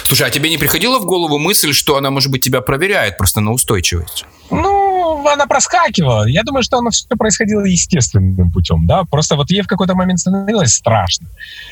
Слушай, 0.04 0.28
а 0.28 0.30
тебе 0.30 0.50
не 0.50 0.58
приходила 0.58 1.00
в 1.00 1.06
голову 1.06 1.38
мысль, 1.38 1.72
что 1.72 1.96
она, 1.96 2.10
может 2.10 2.30
быть, 2.30 2.44
тебя 2.44 2.60
проверяет 2.60 3.16
просто 3.16 3.40
на 3.40 3.50
устойчивость? 3.50 4.26
Ну, 4.50 5.26
она 5.26 5.46
проскакивала. 5.46 6.26
Я 6.26 6.42
думаю, 6.44 6.62
что 6.62 6.76
оно 6.76 6.90
все 6.90 7.08
происходило 7.16 7.64
естественным 7.64 8.52
путем, 8.52 8.86
да. 8.86 9.04
Просто 9.04 9.34
вот 9.34 9.50
ей 9.50 9.62
в 9.62 9.66
какой-то 9.66 9.94
момент 9.94 10.20
становилось 10.20 10.74
страшно, 10.74 11.26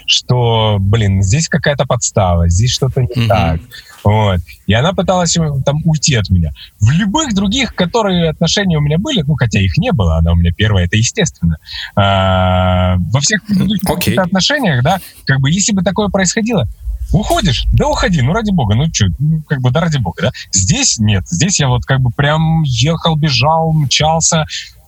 что, 0.07 0.79
блин, 0.81 1.23
здесь 1.23 1.49
какая-то 1.49 1.85
подстава, 1.85 2.49
здесь 2.49 2.73
что-то 2.73 3.03
не 3.03 3.09
mm-hmm. 3.09 3.29
так. 3.29 3.61
Вот. 4.05 4.41
И 4.67 4.73
она 4.73 4.93
пыталась 4.93 5.37
там 5.65 5.83
уйти 5.85 6.15
от 6.15 6.31
меня. 6.31 6.53
В 6.81 6.91
любых 6.91 7.35
других, 7.35 7.75
которые 7.75 8.31
отношения 8.31 8.79
у 8.79 8.81
меня 8.81 8.99
были, 8.99 9.23
ну, 9.23 9.35
хотя 9.35 9.61
их 9.61 9.77
не 9.77 9.93
было, 9.93 10.17
она 10.17 10.33
у 10.33 10.37
меня 10.37 10.53
первая, 10.53 10.87
это 10.87 10.97
естественно. 10.97 11.59
А, 11.97 12.97
во 12.97 13.21
всех 13.21 13.43
okay. 13.51 14.15
отношениях, 14.15 14.83
да, 14.83 15.01
как 15.25 15.41
бы, 15.41 15.51
если 15.51 15.73
бы 15.73 15.83
такое 15.83 16.09
происходило, 16.09 16.69
Уходишь? 17.13 17.67
Да 17.73 17.89
уходи, 17.89 18.23
ну 18.23 18.33
ради 18.33 18.53
бога, 18.53 18.77
ну 18.77 18.87
что, 18.93 19.07
ну, 19.19 19.43
как 19.49 19.61
бы 19.61 19.73
да 19.73 19.81
ради 19.81 19.99
бога, 19.99 20.23
да. 20.23 20.31
Здесь 20.53 20.99
нет, 20.99 21.27
здесь 21.27 21.59
я 21.59 21.69
вот 21.69 21.85
как 21.85 22.01
бы 22.01 22.11
прям 22.11 22.63
ехал, 22.63 23.17
бежал, 23.17 23.73
мчался, 23.73 24.45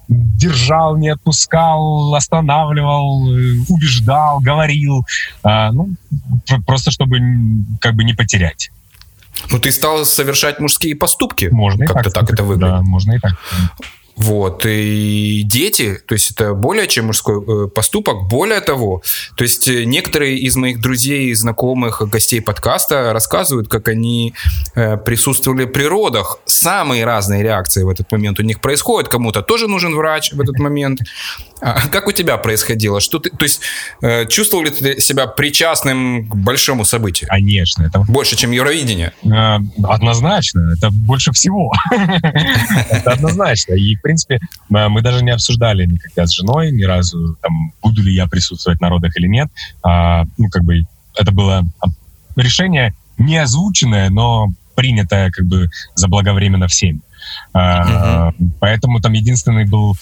держал, 0.08 0.96
не 0.96 1.08
отпускал, 1.08 2.14
останавливал, 2.14 3.22
убеждал, 3.68 4.40
говорил. 4.40 5.04
А, 5.42 5.72
ну, 5.72 5.90
просто 6.66 6.90
чтобы 6.90 7.18
как 7.80 7.94
бы 7.94 8.04
не 8.04 8.14
потерять. 8.14 8.70
Ну, 9.50 9.58
ты 9.58 9.72
стал 9.72 10.04
совершать 10.04 10.60
мужские 10.60 10.94
поступки. 10.94 11.48
Можно 11.50 11.86
Как-то 11.86 12.10
так, 12.10 12.26
так 12.26 12.34
это 12.34 12.42
выглядит. 12.42 12.74
Да, 12.74 12.82
можно 12.82 13.12
и 13.12 13.18
так. 13.18 13.32
Вот, 14.14 14.66
и 14.66 15.42
дети, 15.44 15.98
то 16.06 16.12
есть 16.12 16.32
это 16.32 16.52
более 16.52 16.86
чем 16.86 17.06
мужской 17.06 17.42
э, 17.42 17.68
поступок. 17.68 18.28
Более 18.28 18.60
того, 18.60 19.02
то 19.36 19.42
есть 19.44 19.66
э, 19.68 19.84
некоторые 19.84 20.36
из 20.36 20.54
моих 20.54 20.80
друзей, 20.80 21.32
знакомых, 21.34 22.02
гостей 22.08 22.42
подкаста 22.42 23.12
рассказывают, 23.14 23.68
как 23.68 23.88
они 23.88 24.34
э, 24.74 24.98
присутствовали 24.98 25.64
при 25.64 25.84
родах. 25.84 26.40
Самые 26.44 27.06
разные 27.06 27.42
реакции 27.42 27.84
в 27.84 27.88
этот 27.88 28.12
момент 28.12 28.38
у 28.38 28.42
них 28.42 28.60
происходят. 28.60 29.08
Кому-то 29.08 29.40
тоже 29.40 29.66
нужен 29.66 29.94
врач 29.94 30.32
в 30.32 30.40
этот 30.40 30.58
момент. 30.58 31.00
А 31.62 31.86
как 31.88 32.08
у 32.08 32.12
тебя 32.12 32.38
происходило? 32.38 33.00
Что 33.00 33.20
ты, 33.20 33.30
то 33.30 33.44
есть 33.44 33.60
э, 34.02 34.26
чувствовал 34.26 34.64
ли 34.64 34.70
ты 34.70 35.00
себя 35.00 35.28
причастным 35.28 36.28
к 36.28 36.34
большому 36.34 36.84
событию? 36.84 37.28
Конечно, 37.30 37.84
это 37.84 38.00
Больше, 38.00 38.34
чем 38.34 38.50
Евровидение? 38.50 39.12
Э, 39.24 39.58
Однозначно, 39.84 40.74
это 40.76 40.90
больше 40.90 41.30
всего. 41.32 41.72
Это 42.90 43.12
однозначно. 43.12 43.74
И, 43.74 43.94
в 43.94 44.02
принципе, 44.02 44.36
э, 44.36 44.88
мы 44.88 45.02
даже 45.02 45.22
не 45.22 45.30
обсуждали 45.30 45.86
никогда 45.86 46.26
с 46.26 46.32
женой 46.32 46.72
ни 46.72 46.82
разу, 46.82 47.36
там, 47.40 47.72
буду 47.80 48.02
ли 48.02 48.12
я 48.12 48.26
присутствовать 48.26 48.80
на 48.80 48.88
родах 48.88 49.16
или 49.16 49.28
нет. 49.28 49.48
А, 49.84 50.24
Ну, 50.38 50.48
как 50.50 50.64
бы, 50.64 50.82
это 51.14 51.30
было 51.30 51.64
решение 52.34 52.94
не 53.18 53.36
озвученное, 53.38 54.10
но 54.10 54.48
принятое, 54.74 55.30
как 55.30 55.46
бы, 55.46 55.68
заблаговременно 55.94 56.66
всеми. 56.66 57.00
А, 57.52 58.32
Поэтому 58.60 59.00
там 59.00 59.12
единственный 59.12 59.64
был 59.64 59.96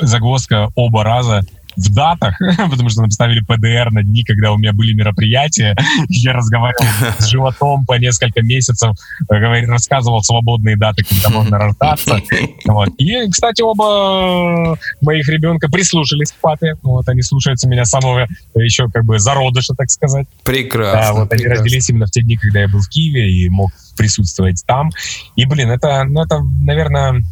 загвоздка 0.00 0.68
оба 0.74 1.04
раза 1.04 1.42
в 1.76 1.94
датах, 1.94 2.36
потому 2.70 2.88
что 2.88 3.02
нам 3.02 3.10
ставили 3.10 3.40
ПДР 3.40 3.90
на 3.90 4.02
дни, 4.02 4.24
когда 4.24 4.52
у 4.52 4.58
меня 4.58 4.72
были 4.72 4.92
мероприятия. 4.92 5.76
Я 6.08 6.32
разговаривал 6.32 6.84
с 7.18 7.26
животом 7.26 7.84
по 7.86 7.94
несколько 7.94 8.42
месяцев, 8.42 8.96
э, 9.30 9.66
рассказывал 9.66 10.22
свободные 10.22 10.76
даты, 10.76 11.04
когда 11.04 11.30
можно 11.30 11.58
рождаться. 11.58 12.20
Вот. 12.64 12.88
И, 12.98 13.28
кстати, 13.30 13.60
оба 13.60 14.78
моих 15.00 15.28
ребенка 15.28 15.68
прислушались 15.68 16.32
к 16.32 16.36
папе. 16.36 16.74
Вот, 16.82 17.08
они 17.08 17.22
слушаются 17.22 17.68
меня 17.68 17.84
самого 17.84 18.26
еще 18.54 18.88
как 18.88 19.04
бы 19.04 19.18
зародыша, 19.18 19.74
так 19.74 19.90
сказать. 19.90 20.26
Прекрасно. 20.44 21.00
Да, 21.00 21.12
вот 21.12 21.32
они 21.32 21.42
прекрасно. 21.42 21.64
родились 21.64 21.90
именно 21.90 22.06
в 22.06 22.10
те 22.10 22.22
дни, 22.22 22.36
когда 22.36 22.60
я 22.60 22.68
был 22.68 22.80
в 22.80 22.88
Киеве 22.88 23.30
и 23.30 23.48
мог 23.48 23.70
присутствовать 23.96 24.62
там. 24.66 24.90
И, 25.36 25.44
блин, 25.44 25.70
это, 25.70 26.04
ну, 26.04 26.22
это, 26.22 26.40
наверное, 26.60 27.22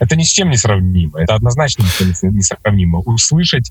это 0.00 0.16
ни 0.16 0.22
с 0.24 0.28
чем 0.28 0.50
не 0.50 0.56
сравнимо. 0.56 1.20
Это 1.20 1.34
однозначно 1.34 1.82
ни 1.82 1.88
с 1.88 2.20
чем 2.20 2.34
не 2.34 2.42
сравнимо. 2.42 2.98
Услышать 3.00 3.70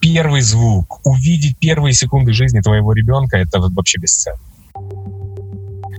первый 0.00 0.42
звук, 0.42 1.00
увидеть 1.04 1.56
первые 1.58 1.94
секунды 1.94 2.32
жизни 2.32 2.60
твоего 2.60 2.92
ребенка, 2.92 3.38
это 3.38 3.58
вообще 3.58 3.98
бесценно. 3.98 4.38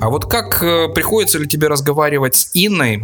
А 0.03 0.09
вот 0.09 0.25
как 0.25 0.61
э, 0.61 0.89
приходится 0.93 1.39
ли 1.39 1.47
тебе 1.47 1.67
разговаривать 1.69 2.35
с 2.35 2.49
Инной 2.53 3.01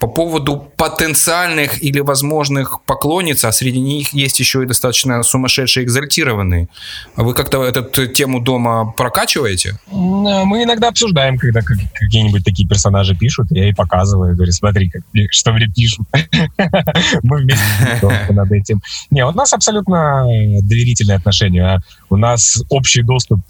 по 0.00 0.08
поводу 0.08 0.56
потенциальных 0.76 1.80
или 1.84 2.00
возможных 2.00 2.82
поклонниц, 2.82 3.44
а 3.44 3.52
среди 3.52 3.78
них 3.78 4.12
есть 4.12 4.40
еще 4.40 4.64
и 4.64 4.66
достаточно 4.66 5.22
сумасшедшие 5.22 5.84
экзальтированные. 5.84 6.66
А 7.14 7.22
Вы 7.22 7.34
как-то 7.34 7.62
эту 7.62 8.08
тему 8.08 8.40
дома 8.40 8.90
прокачиваете? 8.96 9.78
А 9.88 10.44
Мы 10.44 10.64
иногда 10.64 10.88
обсуждаем, 10.88 11.38
когда 11.38 11.60
как- 11.60 11.78
какие-нибудь 11.94 12.44
такие 12.44 12.68
персонажи 12.68 13.14
пишут, 13.14 13.46
я 13.52 13.66
ей 13.66 13.74
показываю, 13.74 14.34
говорю, 14.34 14.50
смотри, 14.50 14.90
как, 14.90 15.02
что 15.30 15.52
мне 15.52 15.68
пишут. 15.68 16.08
Мы 17.22 17.36
вместе 17.42 17.62
над 18.30 18.50
этим. 18.50 18.82
Не, 19.12 19.24
у 19.24 19.30
нас 19.30 19.52
абсолютно 19.52 20.24
доверительные 20.62 21.18
отношения. 21.18 21.62
а 21.64 21.78
У 22.10 22.16
нас 22.16 22.64
общий 22.68 23.02
доступ 23.02 23.42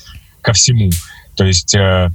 ко 0.43 0.53
всему. 0.53 0.91
То 1.37 1.45
есть 1.47 1.75
э, 1.75 2.11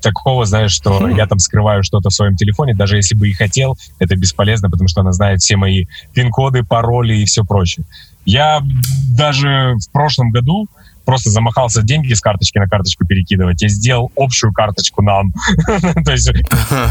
такого, 0.00 0.44
знаешь, 0.44 0.72
что 0.72 1.08
я 1.08 1.26
там 1.26 1.38
скрываю 1.38 1.82
что-то 1.82 2.10
в 2.10 2.14
своем 2.14 2.36
телефоне, 2.36 2.74
даже 2.74 2.96
если 2.96 3.14
бы 3.14 3.28
и 3.28 3.32
хотел, 3.32 3.76
это 3.98 4.16
бесполезно, 4.16 4.70
потому 4.70 4.88
что 4.88 5.00
она 5.00 5.12
знает 5.12 5.40
все 5.40 5.56
мои 5.56 5.86
пин-коды, 6.12 6.64
пароли 6.64 7.14
и 7.16 7.24
все 7.24 7.44
прочее. 7.44 7.84
Я 8.24 8.62
даже 9.10 9.74
в 9.74 9.92
прошлом 9.92 10.30
году 10.30 10.68
просто 11.04 11.30
замахался 11.30 11.82
деньги 11.82 12.14
с 12.14 12.20
карточки 12.20 12.58
на 12.58 12.66
карточку 12.66 13.06
перекидывать. 13.06 13.60
Я 13.62 13.68
сделал 13.68 14.10
общую 14.16 14.52
карточку 14.52 15.02
нам. 15.02 15.32
То 16.04 16.12
есть 16.12 16.30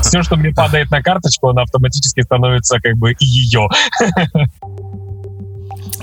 все, 0.03 0.23
что 0.23 0.35
мне 0.35 0.51
падает 0.51 0.91
на 0.91 1.01
карточку, 1.01 1.49
оно 1.49 1.61
автоматически 1.61 2.21
становится 2.21 2.79
как 2.79 2.95
бы 2.97 3.15
ее. 3.19 3.67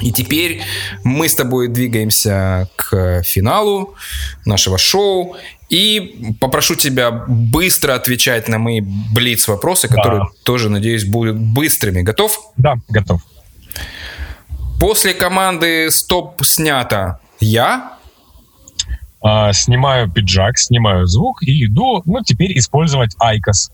И 0.00 0.12
теперь 0.12 0.62
мы 1.04 1.28
с 1.28 1.34
тобой 1.34 1.68
двигаемся 1.68 2.68
к 2.76 3.22
финалу 3.22 3.94
нашего 4.46 4.78
шоу. 4.78 5.36
И 5.70 6.34
попрошу 6.40 6.74
тебя 6.74 7.10
быстро 7.12 7.94
отвечать 7.94 8.48
на 8.48 8.58
мои 8.58 8.80
блиц-вопросы, 8.80 9.86
которые 9.88 10.26
тоже, 10.44 10.68
надеюсь, 10.68 11.04
будут 11.04 11.38
быстрыми. 11.38 12.02
Готов? 12.02 12.38
Да, 12.56 12.74
готов. 12.88 13.22
После 14.80 15.14
команды 15.14 15.90
«Стоп» 15.90 16.44
снято 16.44 17.20
я. 17.38 17.96
А, 19.22 19.52
Снимаю 19.52 20.10
пиджак, 20.10 20.58
снимаю 20.58 21.06
звук 21.06 21.42
и 21.42 21.66
иду, 21.66 22.02
ну, 22.04 22.22
теперь 22.24 22.58
использовать 22.58 23.14
IQOS. 23.20 23.70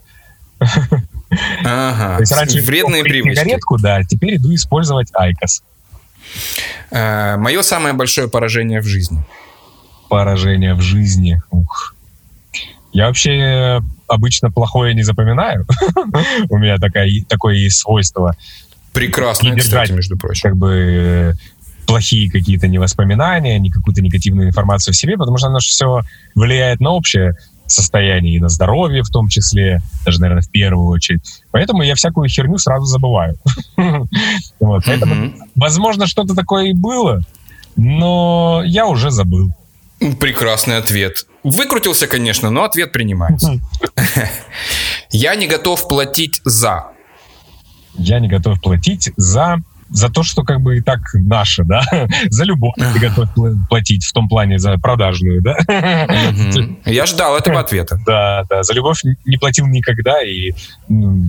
Ага. 1.64 2.16
То 2.16 2.20
есть 2.20 2.32
раньше 2.32 2.60
Вредные 2.60 3.02
привычки. 3.04 3.40
сигаретку, 3.40 3.78
да, 3.78 4.02
теперь 4.04 4.36
иду 4.36 4.54
использовать 4.54 5.08
Айкос. 5.14 5.62
Э, 6.90 7.36
Мое 7.36 7.62
самое 7.62 7.94
большое 7.94 8.28
поражение 8.28 8.80
в 8.80 8.86
жизни. 8.86 9.24
Поражение 10.08 10.74
в 10.74 10.80
жизни. 10.80 11.40
Ух. 11.50 11.94
Я 12.92 13.08
вообще 13.08 13.80
обычно 14.08 14.50
плохое 14.50 14.94
не 14.94 15.02
запоминаю. 15.02 15.66
У 16.48 16.56
меня 16.58 16.78
такая, 16.78 17.10
такое 17.28 17.56
есть 17.56 17.78
свойство. 17.78 18.36
Прекрасно, 18.92 19.54
кстати, 19.56 19.92
между 19.92 20.16
прочим. 20.16 20.40
как 20.42 20.56
бы 20.56 20.70
э, 20.72 21.32
плохие 21.86 22.30
какие-то 22.30 22.68
не 22.68 22.78
воспоминания, 22.78 23.58
не 23.58 23.70
какую-то 23.70 24.02
негативную 24.02 24.48
информацию 24.48 24.94
в 24.94 24.96
себе, 24.96 25.16
потому 25.16 25.36
что 25.36 25.48
оно 25.48 25.58
все 25.58 26.02
влияет 26.34 26.80
на 26.80 26.90
общее 26.90 27.36
состояние 27.66 28.36
и 28.36 28.40
на 28.40 28.48
здоровье 28.48 29.02
в 29.02 29.08
том 29.08 29.28
числе, 29.28 29.80
даже, 30.04 30.20
наверное, 30.20 30.42
в 30.42 30.50
первую 30.50 30.88
очередь. 30.88 31.22
Поэтому 31.50 31.82
я 31.82 31.94
всякую 31.94 32.28
херню 32.28 32.58
сразу 32.58 32.86
забываю. 32.86 33.36
Поэтому, 34.58 35.34
возможно, 35.54 36.06
что-то 36.06 36.34
такое 36.34 36.66
и 36.66 36.72
было, 36.72 37.22
но 37.76 38.62
я 38.64 38.86
уже 38.86 39.10
забыл. 39.10 39.52
Прекрасный 39.98 40.78
ответ. 40.78 41.26
Выкрутился, 41.42 42.06
конечно, 42.06 42.50
но 42.50 42.64
ответ 42.64 42.92
принимается. 42.92 43.60
Я 45.10 45.34
не 45.36 45.46
готов 45.46 45.88
платить 45.88 46.40
за. 46.44 46.90
Я 47.94 48.20
не 48.20 48.28
готов 48.28 48.60
платить 48.60 49.12
за 49.16 49.58
за 49.90 50.08
то, 50.08 50.22
что 50.22 50.42
как 50.42 50.60
бы 50.60 50.78
и 50.78 50.80
так 50.80 51.00
наше, 51.14 51.64
да, 51.64 51.82
за 52.30 52.44
любовь 52.44 52.74
ты 52.76 52.98
готов 52.98 53.28
пла- 53.36 53.54
платить 53.68 54.04
в 54.04 54.12
том 54.12 54.28
плане 54.28 54.58
за 54.58 54.76
продажную, 54.78 55.42
да. 55.42 55.56
Я 56.84 57.06
ждал 57.06 57.36
этого 57.36 57.60
ответа. 57.60 57.98
Да, 58.06 58.44
да, 58.48 58.62
за 58.62 58.72
любовь 58.72 59.00
не 59.24 59.36
платил 59.36 59.66
никогда. 59.66 60.22
И 60.22 60.52
ну, 60.88 61.24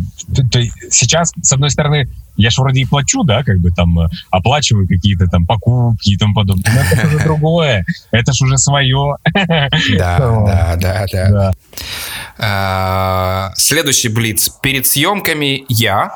сейчас, 0.92 1.34
с 1.42 1.52
одной 1.52 1.72
стороны, 1.72 2.08
я 2.36 2.52
же 2.52 2.62
вроде 2.62 2.82
и 2.82 2.86
плачу, 2.86 3.24
да, 3.24 3.44
как 3.44 3.58
бы 3.60 3.72
там 3.72 4.00
э, 4.00 4.10
оплачиваю 4.30 4.88
какие-то 4.88 5.26
там 5.26 5.48
покупки 5.48 6.12
и 6.12 6.18
тому 6.18 6.36
подобное. 6.36 6.72
Но 6.72 6.82
это 6.82 7.08
уже 7.08 7.20
другое. 7.24 7.84
Это 8.12 8.32
ж 8.32 8.42
уже 8.42 8.58
свое. 8.60 9.16
Да, 9.98 10.78
да, 10.78 11.08
да, 11.12 11.54
да. 12.38 13.54
Следующий 13.56 14.10
блиц. 14.10 14.50
Перед 14.62 14.86
съемками 14.86 15.66
я. 15.68 16.12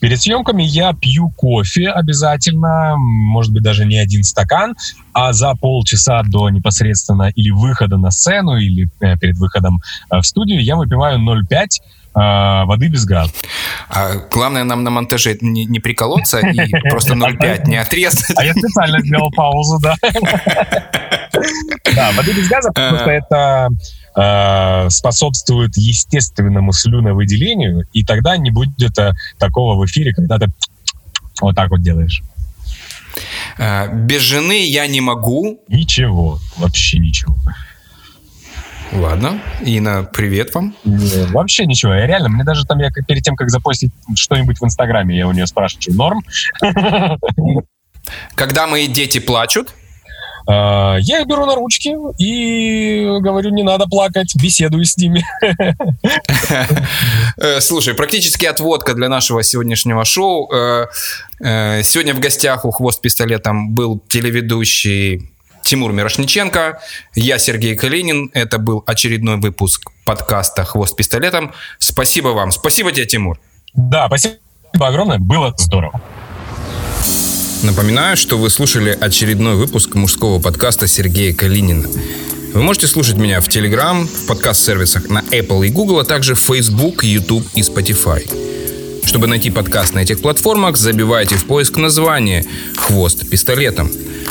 Перед 0.00 0.20
съемками 0.20 0.62
я 0.62 0.92
пью 0.92 1.30
кофе 1.30 1.90
обязательно, 1.90 2.96
может 2.96 3.52
быть, 3.52 3.62
даже 3.62 3.84
не 3.84 3.98
один 3.98 4.22
стакан, 4.22 4.76
а 5.12 5.32
за 5.32 5.54
полчаса 5.54 6.22
до 6.22 6.50
непосредственно 6.50 7.30
или 7.34 7.50
выхода 7.50 7.96
на 7.96 8.10
сцену, 8.10 8.56
или 8.56 8.88
э, 9.00 9.16
перед 9.18 9.36
выходом 9.38 9.80
э, 10.10 10.18
в 10.18 10.22
студию 10.22 10.62
я 10.62 10.76
выпиваю 10.76 11.18
0,5 11.18 11.66
э, 12.14 12.64
воды 12.66 12.88
без 12.88 13.04
газа. 13.04 13.32
А 13.88 14.14
Главное 14.30 14.64
нам 14.64 14.84
на 14.84 14.90
монтаже 14.90 15.36
не, 15.40 15.64
не 15.64 15.80
приколоться 15.80 16.38
и 16.38 16.70
просто 16.90 17.14
0,5 17.14 17.68
не 17.68 17.76
отрезать. 17.76 18.36
А 18.36 18.44
я 18.44 18.52
специально 18.52 19.00
сделал 19.00 19.30
паузу, 19.30 19.78
да. 19.80 19.94
Да, 21.94 22.10
воды 22.12 22.32
без 22.32 22.48
газа, 22.48 22.70
потому 22.72 22.98
что 22.98 23.10
это 23.10 23.68
э, 24.16 24.90
способствует 24.90 25.76
естественному 25.76 26.72
слюновыделению, 26.72 27.84
и 27.92 28.04
тогда 28.04 28.36
не 28.36 28.50
будет 28.50 28.98
э, 28.98 29.12
такого 29.38 29.76
в 29.80 29.86
эфире, 29.86 30.12
когда 30.14 30.38
ты 30.38 30.46
вот 31.40 31.54
так 31.54 31.70
вот 31.70 31.82
делаешь. 31.82 32.22
А, 33.58 33.88
Без 33.88 34.22
жены 34.22 34.66
я 34.66 34.86
не 34.86 35.00
могу. 35.00 35.60
Ничего, 35.68 36.38
вообще 36.56 36.98
ничего. 36.98 37.36
Ладно. 38.92 39.40
Ина, 39.60 40.02
привет 40.02 40.54
вам. 40.54 40.74
Не, 40.84 41.26
вообще 41.26 41.66
ничего. 41.66 41.92
Я 41.92 42.06
реально, 42.06 42.30
мне 42.30 42.44
даже 42.44 42.64
там, 42.64 42.78
я 42.78 42.90
перед 42.90 43.22
тем, 43.22 43.36
как 43.36 43.50
запостить 43.50 43.92
что-нибудь 44.14 44.60
в 44.60 44.64
Инстаграме, 44.64 45.16
я 45.16 45.28
у 45.28 45.32
нее 45.32 45.46
спрашиваю, 45.46 45.94
норм? 45.94 46.22
Когда 48.34 48.66
мои 48.66 48.86
дети 48.86 49.18
плачут, 49.18 49.74
я 50.50 51.20
их 51.20 51.26
беру 51.26 51.44
на 51.44 51.54
ручки 51.54 51.94
и 52.18 53.04
говорю, 53.20 53.50
не 53.50 53.62
надо 53.62 53.86
плакать, 53.86 54.34
беседую 54.36 54.84
с 54.84 54.96
ними. 54.96 55.24
Э, 57.40 57.60
слушай, 57.60 57.94
практически 57.94 58.46
отводка 58.46 58.94
для 58.94 59.08
нашего 59.08 59.42
сегодняшнего 59.42 60.04
шоу. 60.04 60.50
Э, 60.52 60.86
э, 61.40 61.82
сегодня 61.84 62.14
в 62.14 62.20
гостях 62.20 62.64
у 62.64 62.70
«Хвост 62.70 63.00
пистолетом» 63.00 63.74
был 63.74 64.02
телеведущий 64.08 65.30
Тимур 65.62 65.92
Мирошниченко, 65.92 66.80
я 67.14 67.38
Сергей 67.38 67.76
Калинин. 67.76 68.30
Это 68.32 68.58
был 68.58 68.82
очередной 68.86 69.36
выпуск 69.36 69.90
подкаста 70.04 70.64
«Хвост 70.64 70.96
пистолетом». 70.96 71.52
Спасибо 71.78 72.28
вам. 72.28 72.50
Спасибо 72.50 72.90
тебе, 72.90 73.06
Тимур. 73.06 73.38
Да, 73.74 74.06
спасибо 74.06 74.38
огромное. 74.80 75.18
Было 75.18 75.54
здорово. 75.56 76.00
Напоминаю, 77.62 78.16
что 78.16 78.38
вы 78.38 78.50
слушали 78.50 78.96
очередной 79.00 79.56
выпуск 79.56 79.94
мужского 79.94 80.38
подкаста 80.38 80.86
Сергея 80.86 81.34
Калинина. 81.34 81.88
Вы 82.54 82.62
можете 82.62 82.86
слушать 82.86 83.16
меня 83.16 83.40
в 83.40 83.48
Telegram, 83.48 84.06
в 84.06 84.26
подкаст-сервисах 84.26 85.08
на 85.08 85.24
Apple 85.32 85.66
и 85.66 85.70
Google, 85.70 85.98
а 85.98 86.04
также 86.04 86.36
в 86.36 86.38
Facebook, 86.38 87.02
YouTube 87.02 87.44
и 87.54 87.62
Spotify. 87.62 88.22
Чтобы 89.04 89.26
найти 89.26 89.50
подкаст 89.50 89.92
на 89.92 90.00
этих 90.00 90.20
платформах, 90.20 90.76
забивайте 90.76 91.34
в 91.34 91.46
поиск 91.46 91.78
название 91.78 92.44
«Хвост 92.76 93.28
пистолетом». 93.28 93.90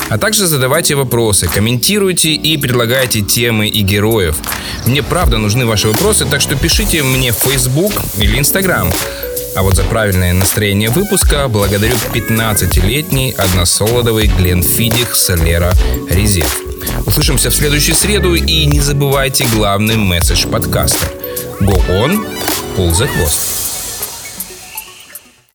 А 0.09 0.17
также 0.17 0.47
задавайте 0.47 0.95
вопросы, 0.95 1.47
комментируйте 1.47 2.31
и 2.31 2.57
предлагайте 2.57 3.21
темы 3.21 3.67
и 3.67 3.81
героев. 3.81 4.37
Мне 4.85 5.03
правда 5.03 5.37
нужны 5.37 5.65
ваши 5.65 5.89
вопросы, 5.89 6.25
так 6.25 6.39
что 6.39 6.55
пишите 6.55 7.03
мне 7.03 7.33
в 7.33 7.35
Facebook 7.35 7.91
или 8.17 8.37
Instagram. 8.37 8.89
А 9.57 9.63
вот 9.63 9.75
за 9.75 9.83
правильное 9.83 10.33
настроение 10.33 10.91
выпуска 10.91 11.47
благодарю 11.47 11.95
15-летний 12.13 13.33
односолодовый 13.35 14.27
Гленфидих 14.27 15.15
Солера 15.15 15.73
Резерв. 16.11 16.61
Услышимся 17.07 17.49
в 17.49 17.55
следующую 17.55 17.95
среду 17.95 18.35
и 18.35 18.65
не 18.67 18.79
забывайте 18.81 19.47
главный 19.51 19.95
месседж 19.95 20.45
подкаста. 20.47 21.07
Go 21.59 21.83
on, 21.89 22.23
pull 22.77 22.91
the 22.91 23.07
хвост. 23.07 23.66